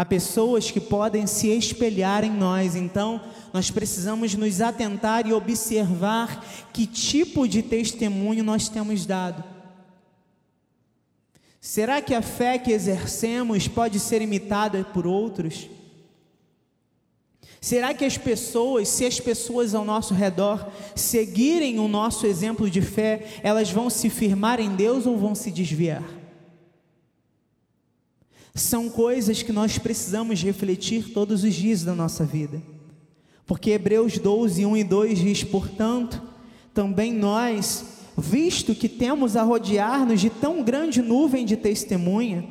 Há 0.01 0.05
pessoas 0.07 0.71
que 0.71 0.81
podem 0.81 1.27
se 1.27 1.49
espelhar 1.49 2.25
em 2.25 2.31
nós, 2.31 2.75
então 2.75 3.21
nós 3.53 3.71
precisamos 3.71 4.35
nos 4.35 4.63
atentar 4.63 5.27
e 5.27 5.33
observar 5.35 6.43
que 6.73 6.87
tipo 6.87 7.47
de 7.47 7.63
testemunho 7.63 8.43
nós 8.43 8.67
temos 8.67 9.05
dado. 9.05 9.45
Será 11.61 12.01
que 12.01 12.15
a 12.15 12.23
fé 12.23 12.57
que 12.57 12.73
exercemos 12.73 13.69
pode 13.69 14.01
ser 14.01 14.23
imitada 14.23 14.83
por 14.85 15.07
outros? 15.07 15.69
Será 17.61 17.93
que 17.93 18.07
as 18.07 18.17
pessoas, 18.17 18.89
se 18.89 19.05
as 19.05 19.21
pessoas 19.21 19.75
ao 19.75 19.85
nosso 19.85 20.15
redor 20.15 20.67
seguirem 20.97 21.79
o 21.79 21.87
nosso 21.87 22.27
exemplo 22.27 22.71
de 22.71 22.81
fé, 22.81 23.39
elas 23.43 23.71
vão 23.71 23.91
se 23.91 24.09
firmar 24.09 24.61
em 24.61 24.75
Deus 24.75 25.05
ou 25.05 25.19
vão 25.19 25.35
se 25.35 25.51
desviar? 25.51 26.20
São 28.55 28.89
coisas 28.89 29.43
que 29.43 29.53
nós 29.53 29.79
precisamos 29.79 30.43
refletir 30.43 31.13
todos 31.13 31.45
os 31.45 31.55
dias 31.55 31.85
da 31.85 31.95
nossa 31.95 32.25
vida. 32.25 32.61
Porque 33.47 33.71
Hebreus 33.71 34.19
12, 34.19 34.65
1 34.65 34.77
e 34.77 34.85
2 34.85 35.19
diz: 35.19 35.45
Portanto, 35.45 36.23
também 36.73 37.13
nós, 37.13 37.85
visto 38.17 38.75
que 38.75 38.89
temos 38.89 39.37
a 39.37 39.43
rodear-nos 39.43 40.21
de 40.21 40.31
tão 40.31 40.63
grande 40.63 41.03
nuvem 41.03 41.45
de 41.45 41.57
testemunha, 41.57 42.45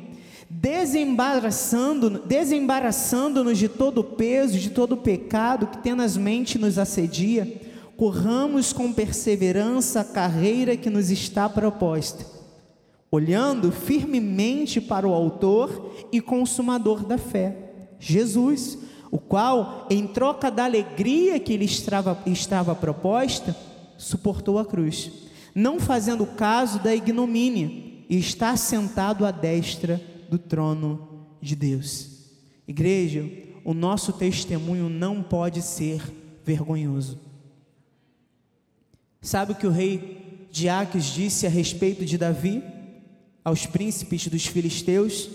desembaraçando, 0.49 2.21
desembaraçando-nos 2.25 3.57
de 3.57 3.69
todo 3.69 3.99
o 3.99 4.03
peso, 4.03 4.57
de 4.57 4.69
todo 4.69 4.93
o 4.93 4.97
pecado 4.97 5.67
que 5.67 5.77
tenazmente 5.77 6.57
nos 6.57 6.77
assedia, 6.77 7.62
corramos 7.95 8.73
com 8.73 8.91
perseverança 8.91 10.01
a 10.01 10.05
carreira 10.05 10.75
que 10.75 10.89
nos 10.89 11.12
está 11.12 11.47
proposta, 11.47 12.25
olhando 13.12 13.72
firmemente 13.72 14.80
para 14.80 15.08
o 15.08 15.13
Autor 15.13 15.93
e 16.12 16.22
Consumador 16.22 17.06
da 17.06 17.17
fé, 17.17 17.56
Jesus, 18.00 18.78
o 19.12 19.17
qual, 19.17 19.88
em 19.89 20.08
troca 20.08 20.52
da 20.52 20.65
alegria 20.65 21.39
que 21.39 21.58
lhe 21.58 21.65
estava, 21.65 22.22
estava 22.26 22.76
proposta, 22.76 23.56
suportou 23.98 24.60
a 24.60 24.65
cruz 24.65 25.12
não 25.54 25.80
fazendo 25.80 26.26
caso 26.26 26.80
da 26.80 26.95
ignomínia, 26.95 27.89
e 28.10 28.17
está 28.17 28.56
sentado 28.58 29.26
à 29.26 29.30
destra 29.30 30.02
do 30.30 30.39
trono 30.39 31.28
de 31.41 31.56
Deus. 31.56 32.30
Igreja, 32.67 33.30
o 33.63 33.74
nosso 33.74 34.13
testemunho 34.13 34.89
não 34.89 35.22
pode 35.22 35.62
ser 35.62 36.02
vergonhoso. 36.43 37.19
Sabe 39.22 39.52
o 39.52 39.56
que 39.56 39.67
o 39.67 39.72
rei 39.72 40.48
Diáquis 40.52 41.06
disse 41.06 41.45
a 41.45 41.50
respeito 41.50 42.04
de 42.04 42.17
Davi 42.17 42.63
aos 43.49 43.65
príncipes 43.65 44.27
dos 44.27 44.45
filisteus? 44.45 45.29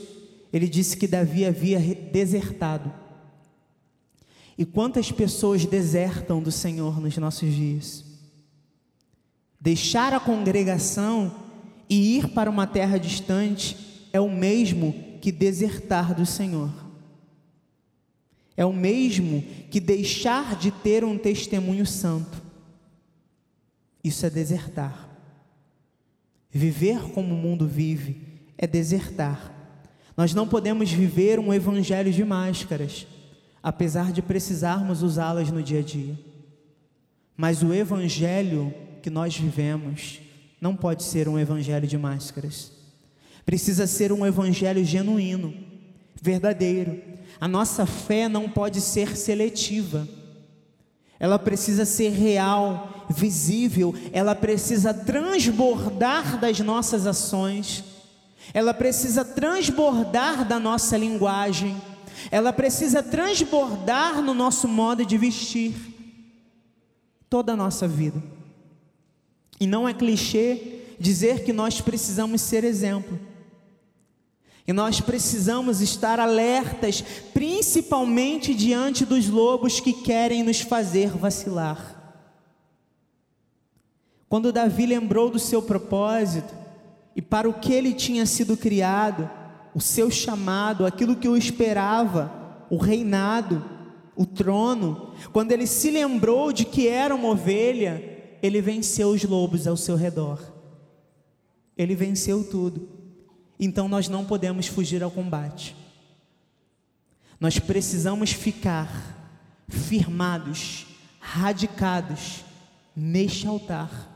Ele 0.52 0.68
disse 0.68 0.96
que 0.96 1.06
Davi 1.06 1.44
havia 1.44 1.78
desertado. 1.80 2.92
E 4.56 4.64
quantas 4.64 5.10
pessoas 5.10 5.66
desertam 5.66 6.40
do 6.40 6.52
Senhor 6.52 7.00
nos 7.00 7.16
nossos 7.18 7.52
dias? 7.52 8.04
Deixar 9.60 10.12
a 10.12 10.20
congregação 10.20 11.34
e 11.88 12.16
ir 12.16 12.28
para 12.28 12.50
uma 12.50 12.66
terra 12.66 12.98
distante 12.98 13.76
é 14.12 14.20
o 14.20 14.30
mesmo 14.30 14.94
que 15.20 15.32
desertar 15.32 16.14
do 16.14 16.24
Senhor. 16.24 16.72
É 18.56 18.64
o 18.64 18.72
mesmo 18.72 19.42
que 19.70 19.80
deixar 19.80 20.56
de 20.56 20.70
ter 20.70 21.04
um 21.04 21.18
testemunho 21.18 21.84
santo. 21.84 22.40
Isso 24.04 24.24
é 24.24 24.30
desertar. 24.30 25.13
Viver 26.56 27.00
como 27.10 27.34
o 27.34 27.36
mundo 27.36 27.66
vive 27.66 28.22
é 28.56 28.64
desertar. 28.64 29.52
Nós 30.16 30.32
não 30.32 30.46
podemos 30.46 30.88
viver 30.92 31.40
um 31.40 31.52
evangelho 31.52 32.12
de 32.12 32.24
máscaras, 32.24 33.08
apesar 33.60 34.12
de 34.12 34.22
precisarmos 34.22 35.02
usá-las 35.02 35.50
no 35.50 35.60
dia 35.60 35.80
a 35.80 35.82
dia. 35.82 36.16
Mas 37.36 37.64
o 37.64 37.74
evangelho 37.74 38.72
que 39.02 39.10
nós 39.10 39.36
vivemos 39.36 40.20
não 40.60 40.76
pode 40.76 41.02
ser 41.02 41.28
um 41.28 41.36
evangelho 41.36 41.88
de 41.88 41.98
máscaras. 41.98 42.70
Precisa 43.44 43.88
ser 43.88 44.12
um 44.12 44.24
evangelho 44.24 44.84
genuíno, 44.84 45.52
verdadeiro. 46.22 47.02
A 47.40 47.48
nossa 47.48 47.84
fé 47.84 48.28
não 48.28 48.48
pode 48.48 48.80
ser 48.80 49.16
seletiva. 49.16 50.08
Ela 51.18 51.38
precisa 51.38 51.84
ser 51.84 52.10
real, 52.10 53.06
visível, 53.08 53.94
ela 54.12 54.34
precisa 54.34 54.92
transbordar 54.92 56.38
das 56.38 56.58
nossas 56.60 57.06
ações. 57.06 57.84
Ela 58.52 58.74
precisa 58.74 59.24
transbordar 59.24 60.46
da 60.46 60.58
nossa 60.58 60.96
linguagem. 60.96 61.80
Ela 62.30 62.52
precisa 62.52 63.02
transbordar 63.02 64.20
no 64.22 64.34
nosso 64.34 64.68
modo 64.68 65.04
de 65.04 65.16
vestir 65.16 65.74
toda 67.28 67.52
a 67.52 67.56
nossa 67.56 67.88
vida. 67.88 68.22
E 69.58 69.66
não 69.66 69.88
é 69.88 69.94
clichê 69.94 70.80
dizer 70.98 71.44
que 71.44 71.52
nós 71.52 71.80
precisamos 71.80 72.40
ser 72.40 72.64
exemplo. 72.64 73.18
E 74.66 74.72
nós 74.72 75.00
precisamos 75.00 75.80
estar 75.80 76.18
alertas, 76.18 77.02
principalmente 77.34 78.54
diante 78.54 79.04
dos 79.04 79.28
lobos 79.28 79.78
que 79.78 79.92
querem 79.92 80.42
nos 80.42 80.60
fazer 80.60 81.10
vacilar. 81.10 81.94
Quando 84.28 84.52
Davi 84.52 84.86
lembrou 84.86 85.30
do 85.30 85.38
seu 85.38 85.62
propósito 85.62 86.54
e 87.14 87.20
para 87.20 87.48
o 87.48 87.54
que 87.54 87.72
ele 87.72 87.92
tinha 87.92 88.24
sido 88.24 88.56
criado, 88.56 89.30
o 89.74 89.80
seu 89.80 90.10
chamado, 90.10 90.86
aquilo 90.86 91.16
que 91.16 91.28
o 91.28 91.36
esperava, 91.36 92.66
o 92.70 92.76
reinado, 92.76 93.62
o 94.16 94.24
trono, 94.24 95.12
quando 95.32 95.52
ele 95.52 95.66
se 95.66 95.90
lembrou 95.90 96.52
de 96.52 96.64
que 96.64 96.88
era 96.88 97.14
uma 97.14 97.28
ovelha, 97.28 98.02
ele 98.42 98.60
venceu 98.60 99.10
os 99.10 99.22
lobos 99.24 99.66
ao 99.66 99.76
seu 99.76 99.96
redor. 99.96 100.40
Ele 101.76 101.94
venceu 101.94 102.42
tudo. 102.44 102.88
Então 103.58 103.88
nós 103.88 104.08
não 104.08 104.24
podemos 104.24 104.66
fugir 104.66 105.02
ao 105.02 105.10
combate. 105.10 105.76
Nós 107.38 107.58
precisamos 107.58 108.32
ficar 108.32 109.14
firmados, 109.68 110.86
radicados 111.20 112.44
neste 112.94 113.46
altar, 113.46 114.10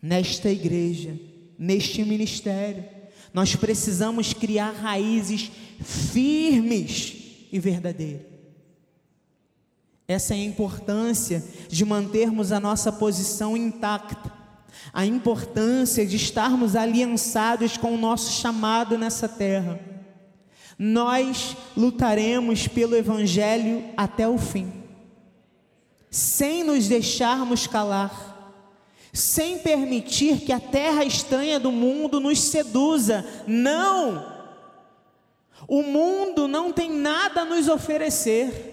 nesta 0.00 0.50
igreja, 0.50 1.18
neste 1.58 2.04
ministério. 2.04 2.84
Nós 3.32 3.56
precisamos 3.56 4.32
criar 4.32 4.72
raízes 4.72 5.50
firmes 5.80 7.16
e 7.50 7.58
verdadeiras. 7.58 8.32
Essa 10.06 10.34
é 10.34 10.38
a 10.38 10.44
importância 10.44 11.42
de 11.68 11.84
mantermos 11.84 12.52
a 12.52 12.60
nossa 12.60 12.92
posição 12.92 13.56
intacta, 13.56 14.32
a 14.92 15.04
importância 15.04 16.06
de 16.06 16.16
estarmos 16.16 16.76
aliançados 16.76 17.76
com 17.76 17.94
o 17.94 17.98
nosso 17.98 18.32
chamado 18.32 18.96
nessa 18.96 19.28
terra. 19.28 19.78
Nós 20.78 21.56
lutaremos 21.76 22.66
pelo 22.66 22.96
Evangelho 22.96 23.84
até 23.96 24.28
o 24.28 24.38
fim, 24.38 24.72
sem 26.10 26.64
nos 26.64 26.88
deixarmos 26.88 27.66
calar, 27.66 28.32
sem 29.12 29.58
permitir 29.58 30.40
que 30.40 30.52
a 30.52 30.60
terra 30.60 31.04
estranha 31.04 31.60
do 31.60 31.70
mundo 31.70 32.18
nos 32.18 32.40
seduza. 32.40 33.24
Não! 33.46 34.32
O 35.68 35.82
mundo 35.82 36.48
não 36.48 36.72
tem 36.72 36.90
nada 36.90 37.42
a 37.42 37.44
nos 37.44 37.68
oferecer. 37.68 38.72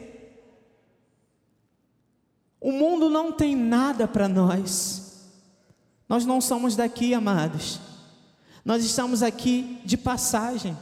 O 2.59 2.71
mundo 2.71 3.09
não 3.09 3.31
tem 3.31 3.55
nada 3.55 4.07
para 4.07 4.27
nós. 4.27 4.98
Nós 6.09 6.25
não 6.25 6.41
somos 6.41 6.75
daqui, 6.75 7.13
amados. 7.13 7.79
Nós 8.65 8.83
estamos 8.83 9.21
aqui 9.21 9.79
de 9.85 9.95
passagem. 9.95 10.75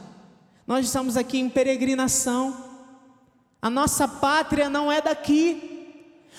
Nós 0.66 0.86
estamos 0.86 1.18
aqui 1.18 1.38
em 1.38 1.50
peregrinação. 1.50 2.56
A 3.60 3.68
nossa 3.68 4.08
pátria 4.08 4.70
não 4.70 4.90
é 4.90 5.02
daqui. 5.02 5.76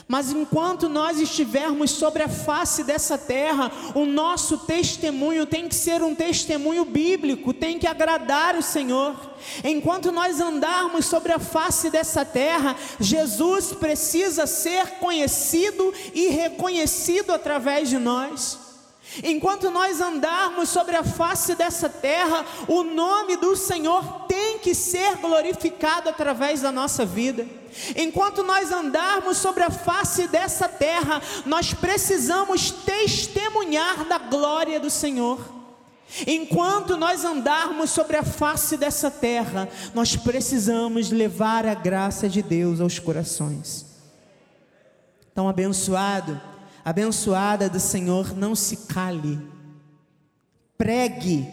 Mas 0.07 0.31
enquanto 0.31 0.89
nós 0.89 1.19
estivermos 1.19 1.91
sobre 1.91 2.23
a 2.23 2.27
face 2.29 2.83
dessa 2.83 3.15
terra, 3.15 3.71
o 3.93 4.05
nosso 4.05 4.59
testemunho 4.59 5.45
tem 5.45 5.67
que 5.67 5.75
ser 5.75 6.01
um 6.01 6.15
testemunho 6.15 6.83
bíblico, 6.83 7.53
tem 7.53 7.77
que 7.77 7.85
agradar 7.85 8.55
o 8.55 8.63
Senhor. 8.63 9.15
Enquanto 9.63 10.11
nós 10.11 10.39
andarmos 10.39 11.05
sobre 11.05 11.31
a 11.31 11.37
face 11.37 11.91
dessa 11.91 12.25
terra, 12.25 12.75
Jesus 12.99 13.71
precisa 13.73 14.47
ser 14.47 14.97
conhecido 14.99 15.93
e 16.13 16.29
reconhecido 16.29 17.31
através 17.31 17.89
de 17.89 17.99
nós. 17.99 18.68
Enquanto 19.24 19.72
nós 19.72 19.99
andarmos 19.99 20.70
sobre 20.70 20.95
a 20.95 21.03
face 21.03 21.55
dessa 21.55 21.89
terra, 21.89 22.45
o 22.68 22.84
nome 22.84 23.38
do 23.38 23.55
Senhor 23.55 24.26
tem 24.28 24.60
que 24.60 24.76
ser 24.76 25.18
glorificado 25.18 26.10
através 26.10 26.62
da 26.62 26.72
nossa 26.72 27.05
vida. 27.05 27.45
Enquanto 27.95 28.43
nós 28.43 28.72
andarmos 28.72 29.38
sobre 29.38 29.64
a 29.64 29.72
face 29.72 30.28
dessa 30.28 30.68
terra, 30.68 31.22
nós 31.45 31.74
precisamos 31.74 32.72
testemunhar 32.72 34.05
da 34.05 34.20
glória 34.20 34.80
do 34.80 34.89
Senhor. 34.89 35.39
Enquanto 36.26 36.95
nós 36.97 37.24
andarmos 37.24 37.91
sobre 37.91 38.18
a 38.18 38.24
face 38.24 38.78
dessa 38.78 39.10
terra, 39.12 39.68
nós 39.93 40.16
precisamos 40.16 41.12
levar 41.12 41.66
a 41.66 41.74
graça 41.74 42.30
de 42.30 42.41
Deus 42.41 42.80
aos 42.80 42.99
corações. 42.99 43.86
Então, 45.32 45.47
abençoado 45.47 46.39
abençoada 46.84 47.69
do 47.69 47.80
Senhor, 47.80 48.36
não 48.36 48.55
se 48.55 48.77
cale. 48.88 49.39
Pregue, 50.77 51.47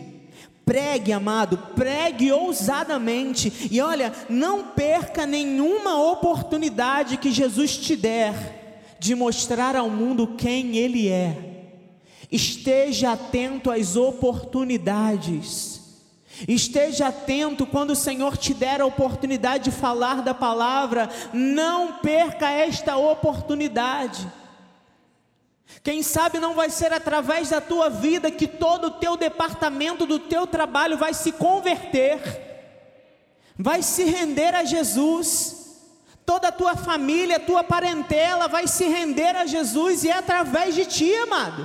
pregue, 0.65 1.13
amado, 1.13 1.59
pregue 1.75 2.33
ousadamente. 2.33 3.69
E 3.71 3.81
olha, 3.81 4.13
não 4.29 4.69
perca 4.69 5.27
nenhuma 5.27 6.01
oportunidade 6.11 7.17
que 7.17 7.31
Jesus 7.31 7.77
te 7.77 7.97
der 7.97 8.97
de 8.99 9.15
mostrar 9.15 9.77
ao 9.77 9.91
mundo 9.91 10.35
quem 10.37 10.77
Ele 10.77 11.09
é. 11.09 11.57
Esteja 12.31 13.13
atento 13.13 13.71
às 13.71 13.97
oportunidades. 13.97 15.77
Esteja 16.47 17.09
atento 17.09 17.65
quando 17.65 17.91
o 17.91 17.97
Senhor 17.97 18.37
te 18.37 18.53
der 18.53 18.81
a 18.81 18.87
oportunidade 18.87 19.65
de 19.65 19.71
falar 19.71 20.23
da 20.23 20.35
palavra, 20.35 21.09
não 21.33 21.95
perca 21.95 22.51
esta 22.51 22.97
oportunidade. 22.97 24.27
Quem 25.87 26.03
sabe 26.03 26.41
não 26.41 26.53
vai 26.53 26.69
ser 26.69 26.93
através 26.93 27.51
da 27.51 27.61
tua 27.61 27.89
vida 27.89 28.29
que 28.29 28.49
todo 28.49 28.89
o 28.89 28.91
teu 28.91 29.17
departamento 29.17 30.05
do 30.05 30.19
teu 30.19 30.45
trabalho 30.45 30.99
vai 30.99 31.15
se 31.15 31.31
converter, 31.31 32.19
vai 33.57 33.83
se 33.83 34.03
render 34.03 34.53
a 34.53 34.65
Jesus. 34.65 35.79
Toda 36.27 36.49
a 36.49 36.53
tua 36.53 36.75
família, 36.75 37.39
tua 37.39 37.63
parentela 37.63 38.49
vai 38.49 38.67
se 38.67 38.89
render 38.89 39.37
a 39.37 39.47
Jesus 39.47 40.03
e 40.03 40.11
é 40.11 40.15
através 40.15 40.75
de 40.75 40.87
ti, 40.87 41.15
amado. 41.19 41.65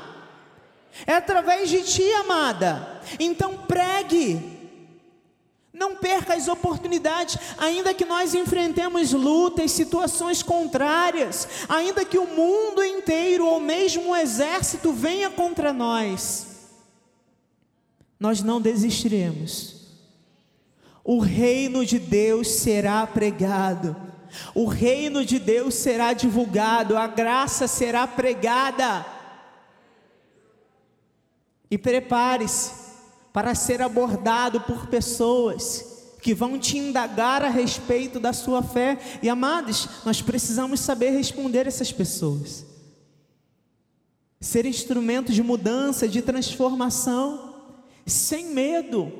É 1.07 1.13
através 1.13 1.67
de 1.67 1.82
ti, 1.82 2.07
amada. 2.13 3.01
Então 3.19 3.57
pregue. 3.57 4.51
Não 5.82 5.95
perca 5.95 6.36
as 6.36 6.47
oportunidades, 6.47 7.39
ainda 7.57 7.91
que 7.91 8.05
nós 8.05 8.36
enfrentemos 8.36 9.13
lutas, 9.13 9.71
situações 9.71 10.43
contrárias, 10.43 11.47
ainda 11.67 12.05
que 12.05 12.19
o 12.19 12.27
mundo 12.27 12.84
inteiro 12.84 13.47
ou 13.47 13.59
mesmo 13.59 14.11
o 14.11 14.15
exército 14.15 14.93
venha 14.93 15.32
contra 15.32 15.73
nós, 15.73 16.45
nós 18.19 18.43
não 18.43 18.61
desistiremos. 18.61 19.88
O 21.03 21.17
reino 21.17 21.84
de 21.84 21.97
Deus 21.97 22.47
será 22.47 23.07
pregado, 23.07 23.95
o 24.53 24.67
reino 24.67 25.25
de 25.25 25.39
Deus 25.39 25.73
será 25.73 26.13
divulgado, 26.13 26.95
a 26.95 27.07
graça 27.07 27.67
será 27.67 28.05
pregada. 28.05 29.03
E 31.71 31.75
prepare-se, 31.75 32.80
para 33.34 33.55
ser 33.55 33.82
abordado 33.82 34.61
por 34.61 34.88
pessoas 34.88 35.91
que 36.21 36.34
vão 36.34 36.59
te 36.59 36.77
indagar 36.77 37.43
a 37.43 37.49
respeito 37.49 38.19
da 38.19 38.32
sua 38.32 38.61
fé. 38.61 38.97
E 39.21 39.29
amados, 39.29 39.88
nós 40.05 40.21
precisamos 40.21 40.79
saber 40.79 41.09
responder 41.09 41.65
essas 41.65 41.91
pessoas. 41.91 42.65
Ser 44.39 44.65
instrumento 44.65 45.32
de 45.32 45.41
mudança, 45.41 46.07
de 46.07 46.21
transformação, 46.21 47.55
sem 48.05 48.47
medo. 48.47 49.11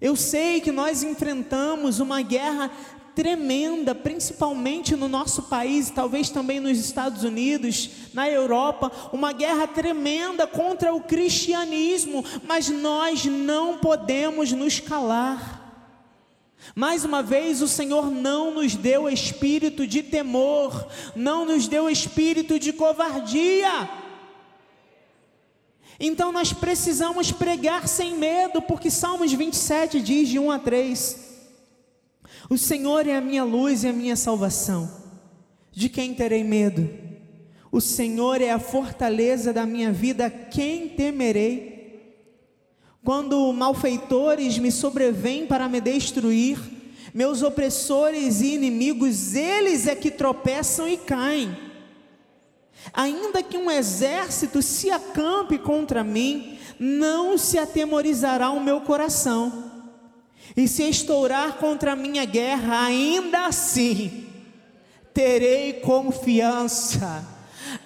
Eu 0.00 0.16
sei 0.16 0.60
que 0.60 0.72
nós 0.72 1.02
enfrentamos 1.02 2.00
uma 2.00 2.22
guerra 2.22 2.70
tremenda, 3.14 3.94
principalmente 3.94 4.96
no 4.96 5.08
nosso 5.08 5.44
país, 5.44 5.90
talvez 5.90 6.30
também 6.30 6.60
nos 6.60 6.78
Estados 6.78 7.24
Unidos, 7.24 7.90
na 8.14 8.28
Europa, 8.28 8.90
uma 9.12 9.32
guerra 9.32 9.66
tremenda 9.66 10.46
contra 10.46 10.94
o 10.94 11.00
cristianismo, 11.00 12.24
mas 12.46 12.68
nós 12.68 13.24
não 13.24 13.78
podemos 13.78 14.52
nos 14.52 14.80
calar. 14.80 15.60
Mais 16.74 17.04
uma 17.04 17.22
vez, 17.22 17.62
o 17.62 17.68
Senhor 17.68 18.10
não 18.10 18.52
nos 18.52 18.74
deu 18.74 19.08
espírito 19.08 19.86
de 19.86 20.02
temor, 20.02 20.86
não 21.16 21.44
nos 21.44 21.66
deu 21.66 21.90
espírito 21.90 22.58
de 22.58 22.72
covardia. 22.72 23.88
Então 25.98 26.32
nós 26.32 26.52
precisamos 26.52 27.30
pregar 27.30 27.86
sem 27.86 28.14
medo, 28.16 28.62
porque 28.62 28.90
Salmos 28.90 29.32
27 29.32 30.00
diz 30.00 30.28
de 30.28 30.38
1 30.38 30.50
a 30.50 30.58
3: 30.58 31.29
o 32.48 32.58
Senhor 32.58 33.06
é 33.06 33.16
a 33.16 33.20
minha 33.20 33.44
luz 33.44 33.84
e 33.84 33.88
a 33.88 33.92
minha 33.92 34.16
salvação. 34.16 34.90
De 35.72 35.88
quem 35.88 36.14
terei 36.14 36.42
medo? 36.42 36.88
O 37.72 37.80
Senhor 37.80 38.40
é 38.40 38.50
a 38.50 38.58
fortaleza 38.58 39.52
da 39.52 39.64
minha 39.64 39.92
vida, 39.92 40.28
quem 40.28 40.88
temerei? 40.88 41.80
Quando 43.04 43.52
malfeitores 43.52 44.58
me 44.58 44.72
sobrevêm 44.72 45.46
para 45.46 45.68
me 45.68 45.80
destruir, 45.80 46.58
meus 47.14 47.42
opressores 47.42 48.40
e 48.40 48.54
inimigos, 48.54 49.34
eles 49.34 49.86
é 49.86 49.94
que 49.94 50.10
tropeçam 50.10 50.88
e 50.88 50.96
caem. 50.96 51.56
Ainda 52.92 53.42
que 53.42 53.56
um 53.56 53.70
exército 53.70 54.62
se 54.62 54.90
acampe 54.90 55.58
contra 55.58 56.02
mim, 56.02 56.58
não 56.78 57.36
se 57.36 57.58
atemorizará 57.58 58.50
o 58.50 58.60
meu 58.60 58.80
coração. 58.80 59.69
E 60.56 60.66
se 60.66 60.88
estourar 60.88 61.54
contra 61.54 61.92
a 61.92 61.96
minha 61.96 62.24
guerra, 62.24 62.86
ainda 62.86 63.46
assim 63.46 64.26
terei 65.14 65.74
confiança. 65.74 67.24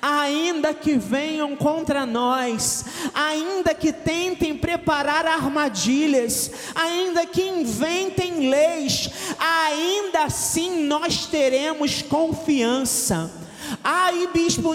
Ainda 0.00 0.72
que 0.72 0.96
venham 0.96 1.54
contra 1.56 2.06
nós, 2.06 2.84
ainda 3.12 3.74
que 3.74 3.92
tentem 3.92 4.56
preparar 4.56 5.26
armadilhas, 5.26 6.50
ainda 6.74 7.26
que 7.26 7.42
inventem 7.42 8.48
leis, 8.48 9.10
ainda 9.38 10.24
assim 10.24 10.86
nós 10.86 11.26
teremos 11.26 12.00
confiança 12.00 13.43
Aí, 13.82 14.28
bispo, 14.32 14.74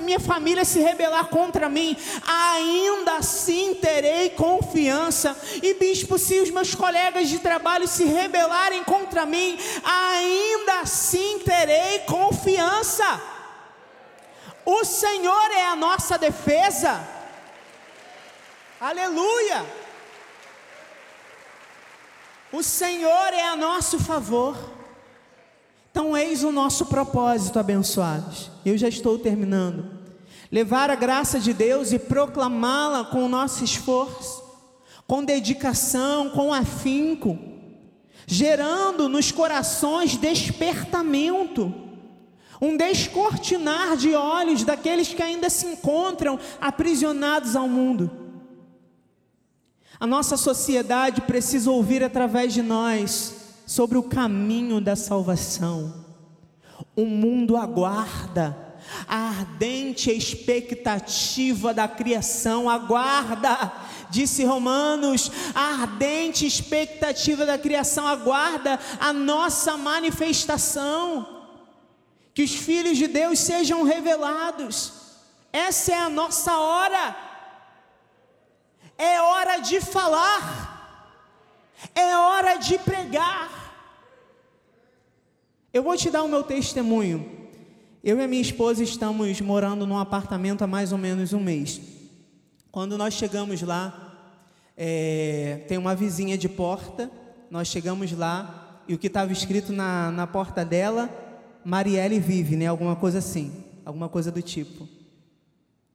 minha 0.00 0.20
família 0.20 0.64
se 0.64 0.80
rebelar 0.80 1.26
contra 1.26 1.68
mim, 1.68 1.96
ainda 2.26 3.16
assim 3.16 3.74
terei 3.74 4.30
confiança. 4.30 5.36
E, 5.62 5.74
bispo, 5.74 6.18
se 6.18 6.40
os 6.40 6.50
meus 6.50 6.74
colegas 6.74 7.28
de 7.28 7.38
trabalho 7.38 7.86
se 7.86 8.04
rebelarem 8.04 8.84
contra 8.84 9.26
mim, 9.26 9.58
ainda 9.84 10.80
assim 10.80 11.40
terei 11.40 12.00
confiança. 12.00 13.20
O 14.64 14.84
Senhor 14.84 15.50
é 15.50 15.66
a 15.66 15.76
nossa 15.76 16.18
defesa. 16.18 17.00
Aleluia. 18.80 19.66
O 22.52 22.62
Senhor 22.62 23.32
é 23.32 23.42
a 23.42 23.56
nosso 23.56 23.98
favor. 23.98 24.77
Então, 25.98 26.16
eis 26.16 26.44
o 26.44 26.52
nosso 26.52 26.86
propósito, 26.86 27.58
abençoados. 27.58 28.52
Eu 28.64 28.78
já 28.78 28.86
estou 28.86 29.18
terminando. 29.18 29.84
Levar 30.48 30.92
a 30.92 30.94
graça 30.94 31.40
de 31.40 31.52
Deus 31.52 31.90
e 31.90 31.98
proclamá-la 31.98 33.06
com 33.06 33.24
o 33.24 33.28
nosso 33.28 33.64
esforço, 33.64 34.40
com 35.08 35.24
dedicação, 35.24 36.30
com 36.30 36.54
afinco, 36.54 37.36
gerando 38.28 39.08
nos 39.08 39.32
corações 39.32 40.16
despertamento, 40.16 41.74
um 42.62 42.76
descortinar 42.76 43.96
de 43.96 44.14
olhos 44.14 44.62
daqueles 44.62 45.12
que 45.12 45.20
ainda 45.20 45.50
se 45.50 45.66
encontram 45.66 46.38
aprisionados 46.60 47.56
ao 47.56 47.68
mundo. 47.68 48.08
A 49.98 50.06
nossa 50.06 50.36
sociedade 50.36 51.22
precisa 51.22 51.72
ouvir 51.72 52.04
através 52.04 52.54
de 52.54 52.62
nós 52.62 53.37
sobre 53.68 53.96
o 53.96 54.02
caminho 54.02 54.80
da 54.80 54.96
salvação. 54.96 56.04
O 56.96 57.04
mundo 57.04 57.56
aguarda, 57.56 58.56
a 59.06 59.28
ardente 59.28 60.10
expectativa 60.10 61.72
da 61.72 61.86
criação 61.86 62.68
aguarda 62.68 63.72
Disse 64.10 64.44
Romanos: 64.44 65.30
a 65.54 65.82
ardente 65.82 66.46
expectativa 66.46 67.44
da 67.44 67.58
criação 67.58 68.06
aguarda 68.06 68.78
a 68.98 69.12
nossa 69.12 69.76
manifestação. 69.76 71.36
Que 72.34 72.42
os 72.42 72.54
filhos 72.54 72.96
de 72.96 73.06
Deus 73.08 73.38
sejam 73.38 73.82
revelados. 73.82 74.92
Essa 75.52 75.92
é 75.92 75.98
a 75.98 76.08
nossa 76.08 76.56
hora. 76.56 77.16
É 78.96 79.20
hora 79.20 79.58
de 79.58 79.80
falar. 79.80 80.76
É 81.94 82.16
hora 82.16 82.56
de 82.56 82.78
pregar. 82.78 83.57
Eu 85.70 85.82
vou 85.82 85.94
te 85.96 86.08
dar 86.08 86.22
o 86.22 86.28
meu 86.28 86.42
testemunho. 86.42 87.28
Eu 88.02 88.18
e 88.18 88.24
a 88.24 88.28
minha 88.28 88.40
esposa 88.40 88.82
estamos 88.82 89.38
morando 89.42 89.86
num 89.86 89.98
apartamento 89.98 90.62
há 90.62 90.66
mais 90.66 90.92
ou 90.92 90.98
menos 90.98 91.34
um 91.34 91.40
mês. 91.40 91.78
Quando 92.72 92.96
nós 92.96 93.12
chegamos 93.12 93.60
lá, 93.60 94.32
é, 94.74 95.64
tem 95.68 95.76
uma 95.76 95.94
vizinha 95.94 96.38
de 96.38 96.48
porta. 96.48 97.10
Nós 97.50 97.68
chegamos 97.68 98.12
lá 98.12 98.82
e 98.88 98.94
o 98.94 98.98
que 98.98 99.08
estava 99.08 99.30
escrito 99.30 99.70
na, 99.70 100.10
na 100.10 100.26
porta 100.26 100.64
dela, 100.64 101.10
Marielle 101.62 102.18
vive, 102.18 102.56
né? 102.56 102.66
Alguma 102.66 102.96
coisa 102.96 103.18
assim, 103.18 103.52
alguma 103.84 104.08
coisa 104.08 104.32
do 104.32 104.40
tipo. 104.40 104.88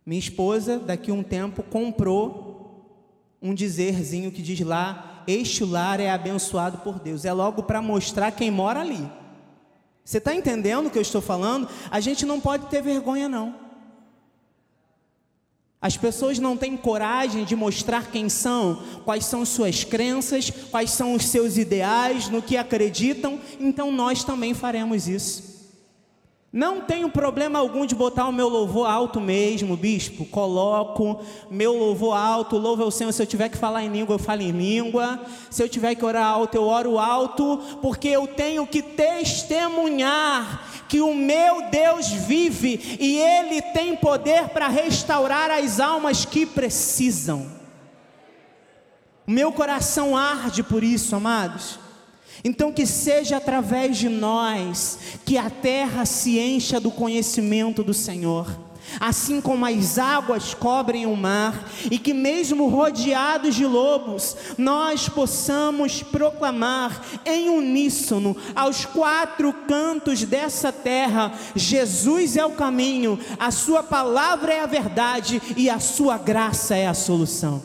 Minha 0.05 0.19
esposa, 0.19 0.77
daqui 0.77 1.09
a 1.09 1.15
um 1.15 1.23
tempo, 1.23 1.63
comprou 1.63 3.09
um 3.41 3.55
dizerzinho 3.55 4.31
que 4.31 4.43
diz 4.43 4.59
lá: 4.59 5.23
Este 5.25 5.65
lar 5.65 5.99
é 5.99 6.11
abençoado 6.11 6.77
por 6.79 6.99
Deus. 6.99 7.25
É 7.25 7.33
logo 7.33 7.63
para 7.63 7.81
mostrar 7.81 8.31
quem 8.33 8.51
mora 8.51 8.81
ali. 8.81 9.22
Você 10.03 10.17
está 10.17 10.35
entendendo 10.35 10.87
o 10.87 10.89
que 10.89 10.97
eu 10.97 11.01
estou 11.01 11.21
falando? 11.21 11.67
A 11.89 11.99
gente 11.99 12.25
não 12.25 12.39
pode 12.39 12.67
ter 12.67 12.81
vergonha, 12.81 13.29
não. 13.29 13.55
As 15.81 15.97
pessoas 15.97 16.39
não 16.39 16.55
têm 16.55 16.77
coragem 16.77 17.43
de 17.43 17.57
mostrar 17.57 18.09
quem 18.09 18.29
são, 18.29 18.81
quais 19.03 19.25
são 19.25 19.45
suas 19.45 19.83
crenças, 19.83 20.49
quais 20.71 20.91
são 20.91 21.13
os 21.13 21.27
seus 21.27 21.57
ideais, 21.57 22.29
no 22.29 22.41
que 22.41 22.55
acreditam, 22.55 23.37
então 23.59 23.91
nós 23.91 24.23
também 24.23 24.53
faremos 24.53 25.09
isso. 25.09 25.52
Não 26.53 26.81
tenho 26.81 27.09
problema 27.09 27.57
algum 27.57 27.83
de 27.83 27.95
botar 27.95 28.27
o 28.27 28.31
meu 28.31 28.47
louvor 28.47 28.87
alto 28.87 29.19
mesmo, 29.19 29.75
bispo. 29.75 30.23
Coloco 30.23 31.19
meu 31.49 31.75
louvor 31.75 32.15
alto, 32.15 32.59
louvo 32.59 32.83
ao 32.83 32.91
Senhor. 32.91 33.11
Se 33.11 33.23
eu 33.23 33.25
tiver 33.25 33.49
que 33.49 33.57
falar 33.57 33.83
em 33.83 33.89
língua, 33.89 34.13
eu 34.13 34.19
falo 34.19 34.43
em 34.43 34.51
língua. 34.51 35.19
Se 35.49 35.63
eu 35.63 35.67
tiver 35.67 35.95
que 35.95 36.05
orar 36.05 36.27
alto, 36.27 36.53
eu 36.53 36.65
oro 36.65 36.99
alto, 36.99 37.57
porque 37.81 38.07
eu 38.07 38.27
tenho 38.27 38.67
que 38.67 38.83
testemunhar 38.83 40.85
que 40.87 41.01
o 41.01 41.15
meu 41.15 41.71
Deus 41.71 42.09
vive 42.09 42.97
e 42.99 43.17
Ele 43.17 43.59
tem 43.59 43.95
poder 43.95 44.49
para 44.49 44.67
restaurar 44.67 45.49
as 45.49 45.79
almas 45.79 46.23
que 46.23 46.45
precisam. 46.45 47.47
O 49.25 49.31
meu 49.31 49.51
coração 49.51 50.15
arde 50.15 50.61
por 50.61 50.83
isso, 50.83 51.15
amados. 51.15 51.79
Então, 52.43 52.71
que 52.71 52.85
seja 52.85 53.37
através 53.37 53.97
de 53.97 54.09
nós 54.09 54.99
que 55.25 55.37
a 55.37 55.49
terra 55.49 56.05
se 56.05 56.39
encha 56.39 56.79
do 56.79 56.91
conhecimento 56.91 57.83
do 57.83 57.93
Senhor, 57.93 58.47
assim 58.99 59.39
como 59.39 59.65
as 59.65 59.97
águas 59.97 60.53
cobrem 60.53 61.05
o 61.05 61.15
mar, 61.15 61.69
e 61.89 61.97
que, 61.97 62.13
mesmo 62.13 62.67
rodeados 62.67 63.55
de 63.55 63.65
lobos, 63.65 64.35
nós 64.57 65.07
possamos 65.07 66.03
proclamar 66.03 67.01
em 67.25 67.49
uníssono 67.49 68.35
aos 68.55 68.85
quatro 68.85 69.53
cantos 69.67 70.23
dessa 70.23 70.71
terra: 70.71 71.33
Jesus 71.55 72.35
é 72.35 72.45
o 72.45 72.51
caminho, 72.51 73.17
a 73.39 73.51
Sua 73.51 73.83
palavra 73.83 74.53
é 74.53 74.59
a 74.59 74.67
verdade 74.67 75.41
e 75.55 75.69
a 75.69 75.79
Sua 75.79 76.17
graça 76.17 76.75
é 76.75 76.87
a 76.87 76.93
solução. 76.93 77.61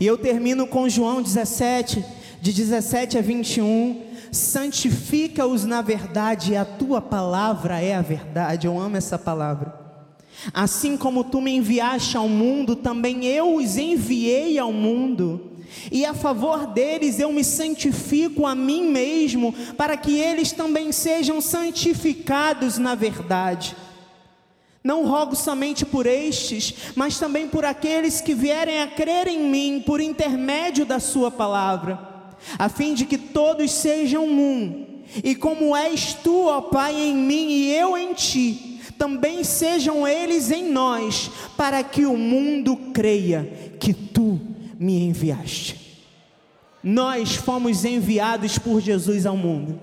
E 0.00 0.06
eu 0.06 0.18
termino 0.18 0.66
com 0.66 0.88
João 0.88 1.22
17 1.22 2.04
de 2.42 2.52
17 2.52 3.18
a 3.18 3.20
21, 3.20 4.02
santifica-os 4.32 5.64
na 5.64 5.80
verdade, 5.80 6.56
a 6.56 6.64
tua 6.64 7.00
palavra 7.00 7.80
é 7.80 7.94
a 7.94 8.02
verdade. 8.02 8.66
Eu 8.66 8.80
amo 8.80 8.96
essa 8.96 9.16
palavra. 9.16 9.72
Assim 10.52 10.96
como 10.96 11.22
tu 11.22 11.40
me 11.40 11.52
enviaste 11.52 12.16
ao 12.16 12.28
mundo, 12.28 12.74
também 12.74 13.24
eu 13.26 13.54
os 13.54 13.76
enviei 13.76 14.58
ao 14.58 14.72
mundo. 14.72 15.52
E 15.88 16.04
a 16.04 16.12
favor 16.14 16.66
deles 16.66 17.20
eu 17.20 17.32
me 17.32 17.44
santifico 17.44 18.44
a 18.44 18.56
mim 18.56 18.90
mesmo, 18.90 19.54
para 19.76 19.96
que 19.96 20.18
eles 20.18 20.50
também 20.50 20.90
sejam 20.90 21.40
santificados 21.40 22.76
na 22.76 22.96
verdade. 22.96 23.76
Não 24.82 25.06
rogo 25.06 25.36
somente 25.36 25.86
por 25.86 26.06
estes, 26.06 26.74
mas 26.96 27.20
também 27.20 27.46
por 27.46 27.64
aqueles 27.64 28.20
que 28.20 28.34
vierem 28.34 28.82
a 28.82 28.88
crer 28.88 29.28
em 29.28 29.48
mim 29.48 29.80
por 29.86 30.00
intermédio 30.00 30.84
da 30.84 30.98
Sua 30.98 31.30
palavra 31.30 32.10
a 32.58 32.68
fim 32.68 32.94
de 32.94 33.04
que 33.04 33.18
todos 33.18 33.70
sejam 33.70 34.26
um, 34.26 34.86
e 35.22 35.34
como 35.34 35.76
és 35.76 36.14
tu, 36.14 36.46
ó 36.46 36.60
Pai, 36.60 36.94
em 36.94 37.14
mim 37.14 37.48
e 37.48 37.74
eu 37.74 37.96
em 37.96 38.14
ti, 38.14 38.80
também 38.96 39.42
sejam 39.42 40.06
eles 40.06 40.50
em 40.50 40.70
nós, 40.70 41.30
para 41.56 41.82
que 41.82 42.06
o 42.06 42.16
mundo 42.16 42.76
creia 42.94 43.74
que 43.78 43.92
tu 43.92 44.40
me 44.78 45.02
enviaste. 45.02 46.00
Nós 46.82 47.34
fomos 47.34 47.84
enviados 47.84 48.58
por 48.58 48.80
Jesus 48.80 49.26
ao 49.26 49.36
mundo. 49.36 49.80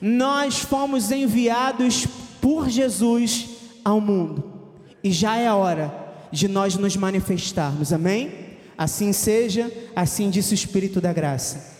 Nós 0.00 0.58
fomos 0.58 1.10
enviados 1.10 2.06
por 2.40 2.68
Jesus 2.68 3.48
ao 3.84 4.00
mundo. 4.00 4.44
E 5.02 5.10
já 5.10 5.36
é 5.36 5.52
hora 5.52 5.92
de 6.30 6.46
nós 6.48 6.76
nos 6.76 6.96
manifestarmos. 6.96 7.92
Amém? 7.92 8.32
Assim 8.78 9.12
seja, 9.12 9.70
assim 9.94 10.30
disse 10.30 10.52
o 10.52 10.54
Espírito 10.54 11.00
da 11.00 11.12
graça. 11.12 11.71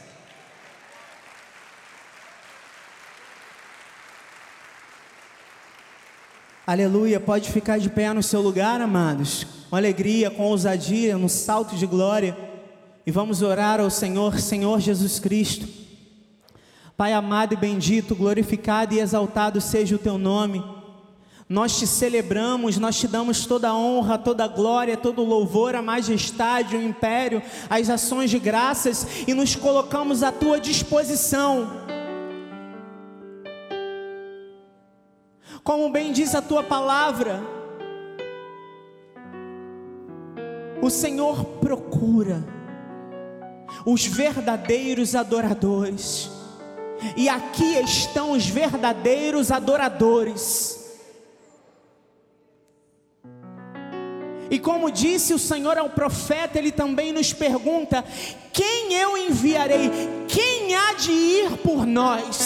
Aleluia, 6.64 7.18
pode 7.18 7.50
ficar 7.50 7.80
de 7.80 7.90
pé 7.90 8.12
no 8.12 8.22
seu 8.22 8.40
lugar, 8.40 8.80
amados, 8.80 9.44
com 9.68 9.74
alegria, 9.74 10.30
com 10.30 10.44
ousadia, 10.44 11.18
no 11.18 11.28
salto 11.28 11.74
de 11.74 11.84
glória, 11.86 12.38
e 13.04 13.10
vamos 13.10 13.42
orar 13.42 13.80
ao 13.80 13.90
Senhor, 13.90 14.38
Senhor 14.38 14.78
Jesus 14.78 15.18
Cristo. 15.18 15.66
Pai 16.96 17.12
amado 17.12 17.52
e 17.52 17.56
bendito, 17.56 18.14
glorificado 18.14 18.94
e 18.94 19.00
exaltado 19.00 19.60
seja 19.60 19.96
o 19.96 19.98
teu 19.98 20.16
nome. 20.16 20.62
Nós 21.48 21.76
te 21.76 21.86
celebramos, 21.86 22.78
nós 22.78 22.96
te 22.96 23.08
damos 23.08 23.44
toda 23.44 23.70
a 23.70 23.76
honra, 23.76 24.16
toda 24.16 24.44
a 24.44 24.48
glória, 24.48 24.96
todo 24.96 25.20
o 25.20 25.26
louvor, 25.26 25.74
a 25.74 25.82
majestade, 25.82 26.76
o 26.76 26.82
império, 26.82 27.42
as 27.68 27.90
ações 27.90 28.30
de 28.30 28.38
graças 28.38 29.06
e 29.26 29.34
nos 29.34 29.56
colocamos 29.56 30.22
à 30.22 30.30
tua 30.30 30.60
disposição 30.60 31.81
como 35.64 35.90
bem 35.90 36.12
diz 36.12 36.34
a 36.34 36.42
tua 36.42 36.62
palavra, 36.62 37.40
o 40.80 40.90
Senhor 40.90 41.44
procura 41.60 42.44
os 43.86 44.04
verdadeiros 44.04 45.14
adoradores, 45.14 46.30
e 47.16 47.28
aqui 47.28 47.76
estão 47.78 48.32
os 48.32 48.46
verdadeiros 48.46 49.50
adoradores. 49.50 50.80
E 54.50 54.58
como 54.58 54.90
disse 54.90 55.32
o 55.32 55.38
Senhor 55.38 55.78
ao 55.78 55.88
profeta, 55.88 56.58
ele 56.58 56.70
também 56.70 57.10
nos 57.12 57.32
pergunta: 57.32 58.04
quem 58.52 58.92
eu 58.92 59.16
enviarei? 59.16 59.90
Quem 60.28 60.74
há 60.76 60.92
de 60.92 61.10
ir 61.10 61.56
por 61.58 61.86
nós? 61.86 62.41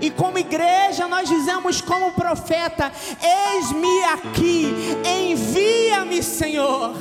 E 0.00 0.10
como 0.10 0.38
igreja, 0.38 1.08
nós 1.08 1.28
dizemos 1.28 1.80
como 1.80 2.12
profeta: 2.12 2.92
Eis-me 3.20 4.04
aqui, 4.04 4.72
envia-me, 5.04 6.22
Senhor. 6.22 6.94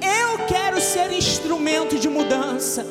Eu 0.00 0.46
quero 0.46 0.80
ser 0.80 1.12
instrumento 1.12 1.98
de 1.98 2.08
mudança. 2.08 2.86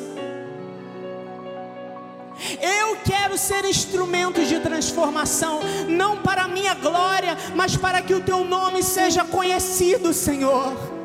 Eu 2.60 2.98
quero 3.02 3.38
ser 3.38 3.64
instrumento 3.64 4.44
de 4.44 4.60
transformação, 4.60 5.60
não 5.88 6.18
para 6.18 6.42
a 6.42 6.48
minha 6.48 6.74
glória, 6.74 7.36
mas 7.54 7.76
para 7.76 8.02
que 8.02 8.14
o 8.14 8.20
teu 8.20 8.44
nome 8.44 8.82
seja 8.82 9.24
conhecido, 9.24 10.12
Senhor 10.12 10.95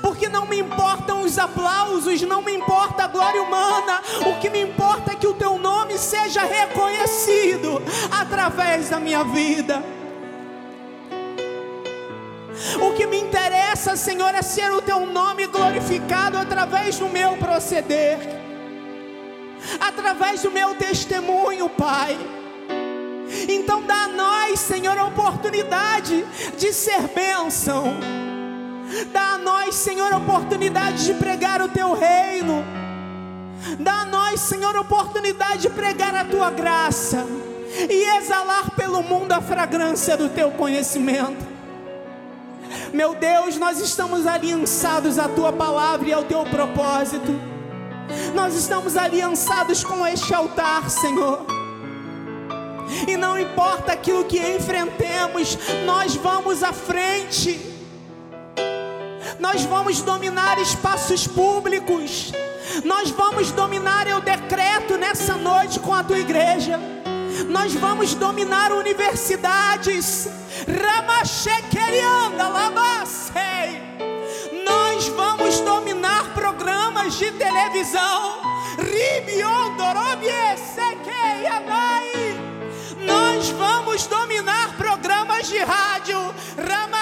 porque 0.00 0.28
não 0.28 0.46
me 0.46 0.58
importam 0.58 1.22
os 1.22 1.38
aplausos, 1.38 2.22
não 2.22 2.42
me 2.42 2.54
importa 2.54 3.04
a 3.04 3.08
glória 3.08 3.42
humana, 3.42 4.02
o 4.26 4.40
que 4.40 4.50
me 4.50 4.60
importa 4.60 5.12
é 5.12 5.16
que 5.16 5.26
o 5.26 5.34
teu 5.34 5.58
nome 5.58 5.98
seja 5.98 6.42
reconhecido 6.42 7.82
através 8.10 8.90
da 8.90 9.00
minha 9.00 9.24
vida. 9.24 9.82
O 12.80 12.92
que 12.94 13.06
me 13.06 13.18
interessa, 13.18 13.96
Senhor, 13.96 14.34
é 14.34 14.42
ser 14.42 14.72
o 14.72 14.80
teu 14.80 15.06
nome 15.06 15.46
glorificado 15.46 16.38
através 16.38 16.98
do 16.98 17.08
meu 17.08 17.36
proceder, 17.36 18.18
através 19.80 20.42
do 20.42 20.50
meu 20.50 20.74
testemunho, 20.74 21.68
Pai. 21.68 22.16
Então 23.48 23.82
dá 23.82 24.04
a 24.04 24.08
nós, 24.08 24.60
Senhor, 24.60 24.96
a 24.96 25.04
oportunidade 25.04 26.24
de 26.56 26.72
ser 26.72 27.00
bênção. 27.08 28.23
Dá 29.12 29.34
a 29.34 29.38
nós, 29.38 29.74
Senhor, 29.74 30.12
a 30.12 30.18
oportunidade 30.18 31.04
de 31.04 31.14
pregar 31.14 31.60
o 31.62 31.68
teu 31.68 31.94
reino. 31.94 32.64
Dá 33.78 34.02
a 34.02 34.04
nós, 34.04 34.40
Senhor, 34.40 34.76
a 34.76 34.80
oportunidade 34.80 35.62
de 35.62 35.70
pregar 35.70 36.14
a 36.14 36.24
tua 36.24 36.50
graça 36.50 37.24
e 37.88 38.18
exalar 38.18 38.70
pelo 38.72 39.02
mundo 39.02 39.32
a 39.32 39.40
fragrância 39.40 40.16
do 40.16 40.28
teu 40.28 40.50
conhecimento. 40.52 41.54
Meu 42.92 43.14
Deus, 43.14 43.56
nós 43.56 43.80
estamos 43.80 44.26
aliançados 44.26 45.18
à 45.18 45.28
tua 45.28 45.52
palavra 45.52 46.08
e 46.08 46.12
ao 46.12 46.24
teu 46.24 46.44
propósito. 46.44 47.32
Nós 48.34 48.54
estamos 48.54 48.96
aliançados 48.96 49.82
com 49.82 50.06
este 50.06 50.34
altar, 50.34 50.88
Senhor. 50.90 51.46
E 53.08 53.16
não 53.16 53.38
importa 53.38 53.92
aquilo 53.92 54.24
que 54.24 54.38
enfrentemos, 54.38 55.58
nós 55.84 56.14
vamos 56.14 56.62
à 56.62 56.72
frente. 56.72 57.73
Nós 59.38 59.64
vamos 59.64 60.00
dominar 60.02 60.58
espaços 60.60 61.26
públicos. 61.26 62.32
Nós 62.84 63.10
vamos 63.10 63.50
dominar, 63.50 64.06
eu 64.06 64.20
decreto 64.20 64.96
nessa 64.96 65.36
noite 65.36 65.78
com 65.80 65.92
a 65.92 66.02
tua 66.02 66.18
igreja 66.18 66.80
nós 67.48 67.74
vamos 67.74 68.14
dominar 68.14 68.72
universidades. 68.72 70.28
Ramachekerianda, 70.68 72.48
Labasei. 72.48 73.82
Nós 74.64 75.08
vamos 75.08 75.60
dominar 75.60 76.32
programas 76.32 77.14
de 77.14 77.30
televisão. 77.32 78.40
Nós 83.00 83.50
vamos 83.50 84.06
dominar 84.06 84.76
programas 84.76 85.48
de 85.48 85.58
rádio. 85.58 86.34
Ramacherianda, 86.56 86.93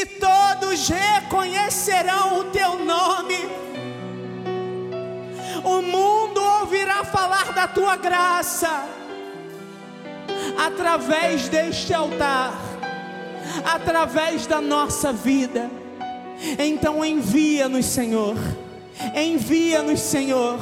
E 0.00 0.06
todos 0.06 0.88
reconhecerão 0.88 2.40
o 2.40 2.44
teu 2.44 2.84
nome 2.84 3.66
o 5.66 5.82
mundo 5.82 6.40
ouvirá 6.60 7.02
falar 7.04 7.52
da 7.52 7.66
tua 7.66 7.96
graça 7.96 8.86
através 10.56 11.48
deste 11.48 11.92
altar, 11.92 12.54
através 13.64 14.46
da 14.46 14.60
nossa 14.60 15.12
vida. 15.12 15.68
Então 16.56 17.04
envia-nos, 17.04 17.86
Senhor. 17.86 18.36
Envia-nos, 19.14 20.00
Senhor. 20.00 20.58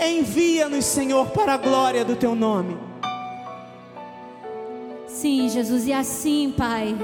Envia-nos, 0.00 0.86
Senhor, 0.86 1.28
para 1.30 1.54
a 1.54 1.58
glória 1.58 2.04
do 2.04 2.16
teu 2.16 2.34
nome. 2.34 2.76
Sim, 5.06 5.48
Jesus, 5.50 5.86
e 5.86 5.92
assim, 5.92 6.54
Pai, 6.56 6.96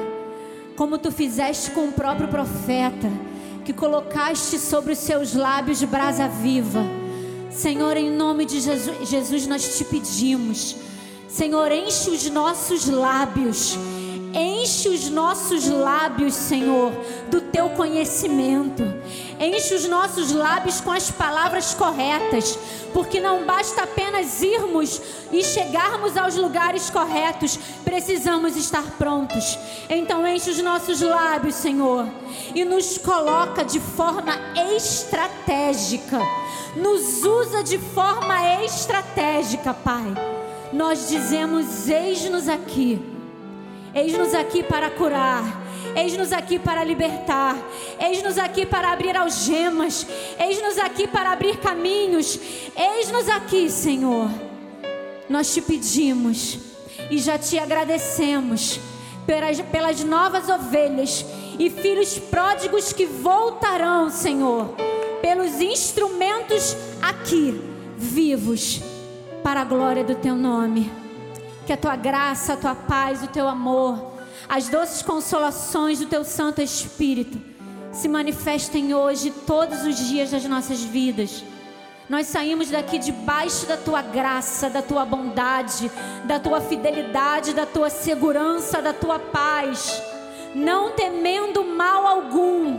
como 0.77 0.99
tu 0.99 1.11
fizeste 1.11 1.71
com 1.71 1.89
o 1.89 1.93
próprio 1.93 2.29
profeta, 2.29 3.11
que 3.65 3.73
colocaste 3.73 4.59
sobre 4.59 4.93
os 4.93 4.99
seus 4.99 5.35
lábios 5.35 5.83
brasa 5.83 6.29
viva 6.29 6.85
Senhor, 7.55 7.97
em 7.97 8.11
nome 8.11 8.45
de 8.45 8.61
Jesus, 8.61 9.47
nós 9.47 9.79
te 9.79 9.85
pedimos. 9.85 10.77
Senhor, 11.29 11.71
enche 11.71 12.11
os 12.11 12.29
nossos 12.29 12.89
lábios. 12.89 13.79
Enche 14.35 14.89
os 14.89 15.09
nossos 15.09 15.69
lábios, 15.69 16.35
Senhor, 16.35 16.93
do 17.31 17.41
teu 17.41 17.71
conhecimento. 17.71 18.83
Enche 19.41 19.75
os 19.75 19.89
nossos 19.89 20.33
lábios 20.33 20.81
com 20.81 20.91
as 20.91 21.11
palavras 21.11 21.75
corretas, 21.75 22.59
porque 22.93 23.21
não 23.21 23.45
basta 23.45 23.83
apenas 23.83 24.43
irmos 24.43 25.01
e 25.33 25.43
chegarmos 25.43 26.17
aos 26.17 26.37
lugares 26.37 26.91
corretos, 26.91 27.59
precisamos 27.85 28.57
estar 28.57 28.85
prontos. 28.99 29.59
Então 29.89 30.27
enche 30.27 30.51
os 30.51 30.63
nossos 30.63 31.01
lábios, 31.01 31.57
Senhor, 31.57 32.07
e 32.55 32.65
nos 32.65 32.99
coloca 32.99 33.65
de 33.65 33.81
forma 33.81 34.35
estratégica 34.77 36.21
nos 36.77 37.23
usa 37.23 37.63
de 37.63 37.79
forma 37.79 38.63
estratégica, 38.65 39.73
Pai. 39.73 40.15
Nós 40.73 41.09
dizemos: 41.09 41.89
eis-nos 41.89 42.49
aqui, 42.49 43.01
eis-nos 43.95 44.35
aqui 44.35 44.63
para 44.63 44.91
curar. 44.91 45.64
Eis-nos 45.97 46.33
aqui 46.33 46.59
para 46.59 46.83
libertar, 46.83 47.57
eis-nos 48.01 48.37
aqui 48.37 48.67
para 48.67 48.91
abrir 48.91 49.17
algemas, 49.17 50.07
eis-nos 50.39 50.79
aqui 50.79 51.07
para 51.07 51.31
abrir 51.31 51.59
caminhos, 51.59 52.39
eis-nos 52.77 53.29
aqui, 53.29 53.71
Senhor. 53.71 54.29
Nós 55.29 55.53
te 55.55 55.63
pedimos 55.63 56.59
e 57.11 57.19
já 57.19 57.39
te 57.39 57.59
agradecemos 57.59 58.81
pelas, 59.27 59.61
pelas 59.61 60.03
novas 60.03 60.49
ovelhas 60.49 61.25
e 61.59 61.71
filhos 61.71 62.19
pródigos 62.19 62.93
que 62.93 63.07
voltarão, 63.07 64.11
Senhor 64.11 64.75
pelos 65.25 65.59
instrumentos 65.59 66.77
aqui, 67.01 67.59
vivos, 67.97 68.83
para 69.43 69.63
a 69.63 69.65
glória 69.65 70.05
do 70.05 70.15
teu 70.15 70.37
nome. 70.37 70.93
Que 71.67 71.73
a 71.73 71.79
tua 71.79 71.97
graça, 71.97 72.53
a 72.53 72.57
tua 72.59 72.75
paz, 72.75 73.23
o 73.23 73.29
teu 73.29 73.49
amor, 73.49 74.14
as 74.49 74.69
doces 74.69 75.03
consolações 75.03 75.99
do 75.99 76.07
teu 76.07 76.25
Santo 76.25 76.61
Espírito 76.61 77.41
se 77.93 78.09
manifestem 78.09 78.95
hoje, 78.95 79.31
todos 79.47 79.85
os 79.85 79.97
dias 79.97 80.31
das 80.31 80.45
nossas 80.45 80.83
vidas. 80.83 81.45
Nós 82.09 82.27
saímos 82.27 82.71
daqui 82.71 82.99
debaixo 82.99 83.67
da 83.67 83.77
tua 83.77 84.03
graça, 84.03 84.69
da 84.69 84.83
tua 84.83 85.05
bondade, 85.05 85.91
da 86.25 86.39
tua 86.39 86.61
fidelidade, 86.61 87.55
da 87.55 87.65
tua 87.65 87.89
segurança, 87.89 88.83
da 88.83 88.93
tua 88.93 89.19
paz, 89.19 90.03
não 90.55 90.91
temendo 90.91 91.65
mal 91.65 92.07
algum, 92.07 92.79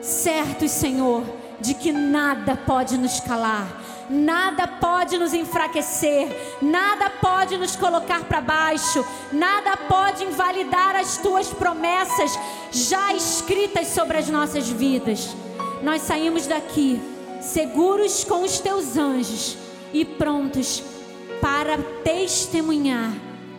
certos, 0.00 0.70
Senhor 0.70 1.42
de 1.62 1.74
que 1.74 1.92
nada 1.92 2.56
pode 2.56 2.98
nos 2.98 3.20
calar, 3.20 3.66
nada 4.08 4.66
pode 4.66 5.18
nos 5.18 5.32
enfraquecer, 5.34 6.28
nada 6.60 7.10
pode 7.10 7.56
nos 7.56 7.76
colocar 7.76 8.24
para 8.24 8.40
baixo, 8.40 9.04
nada 9.32 9.76
pode 9.76 10.24
invalidar 10.24 10.96
as 10.96 11.18
tuas 11.18 11.48
promessas 11.48 12.38
já 12.70 13.12
escritas 13.14 13.88
sobre 13.88 14.18
as 14.18 14.28
nossas 14.28 14.68
vidas. 14.68 15.34
Nós 15.82 16.02
saímos 16.02 16.46
daqui 16.46 17.00
seguros 17.40 18.24
com 18.24 18.42
os 18.42 18.60
teus 18.60 18.96
anjos 18.96 19.56
e 19.92 20.04
prontos 20.04 20.82
para 21.40 21.76
testemunhar 22.04 23.12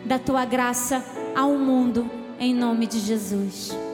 da 0.04 0.18
tua 0.18 0.44
graça 0.44 1.04
ao 1.36 1.52
mundo, 1.52 2.10
em 2.38 2.54
nome 2.54 2.86
de 2.86 2.98
Jesus. 2.98 3.93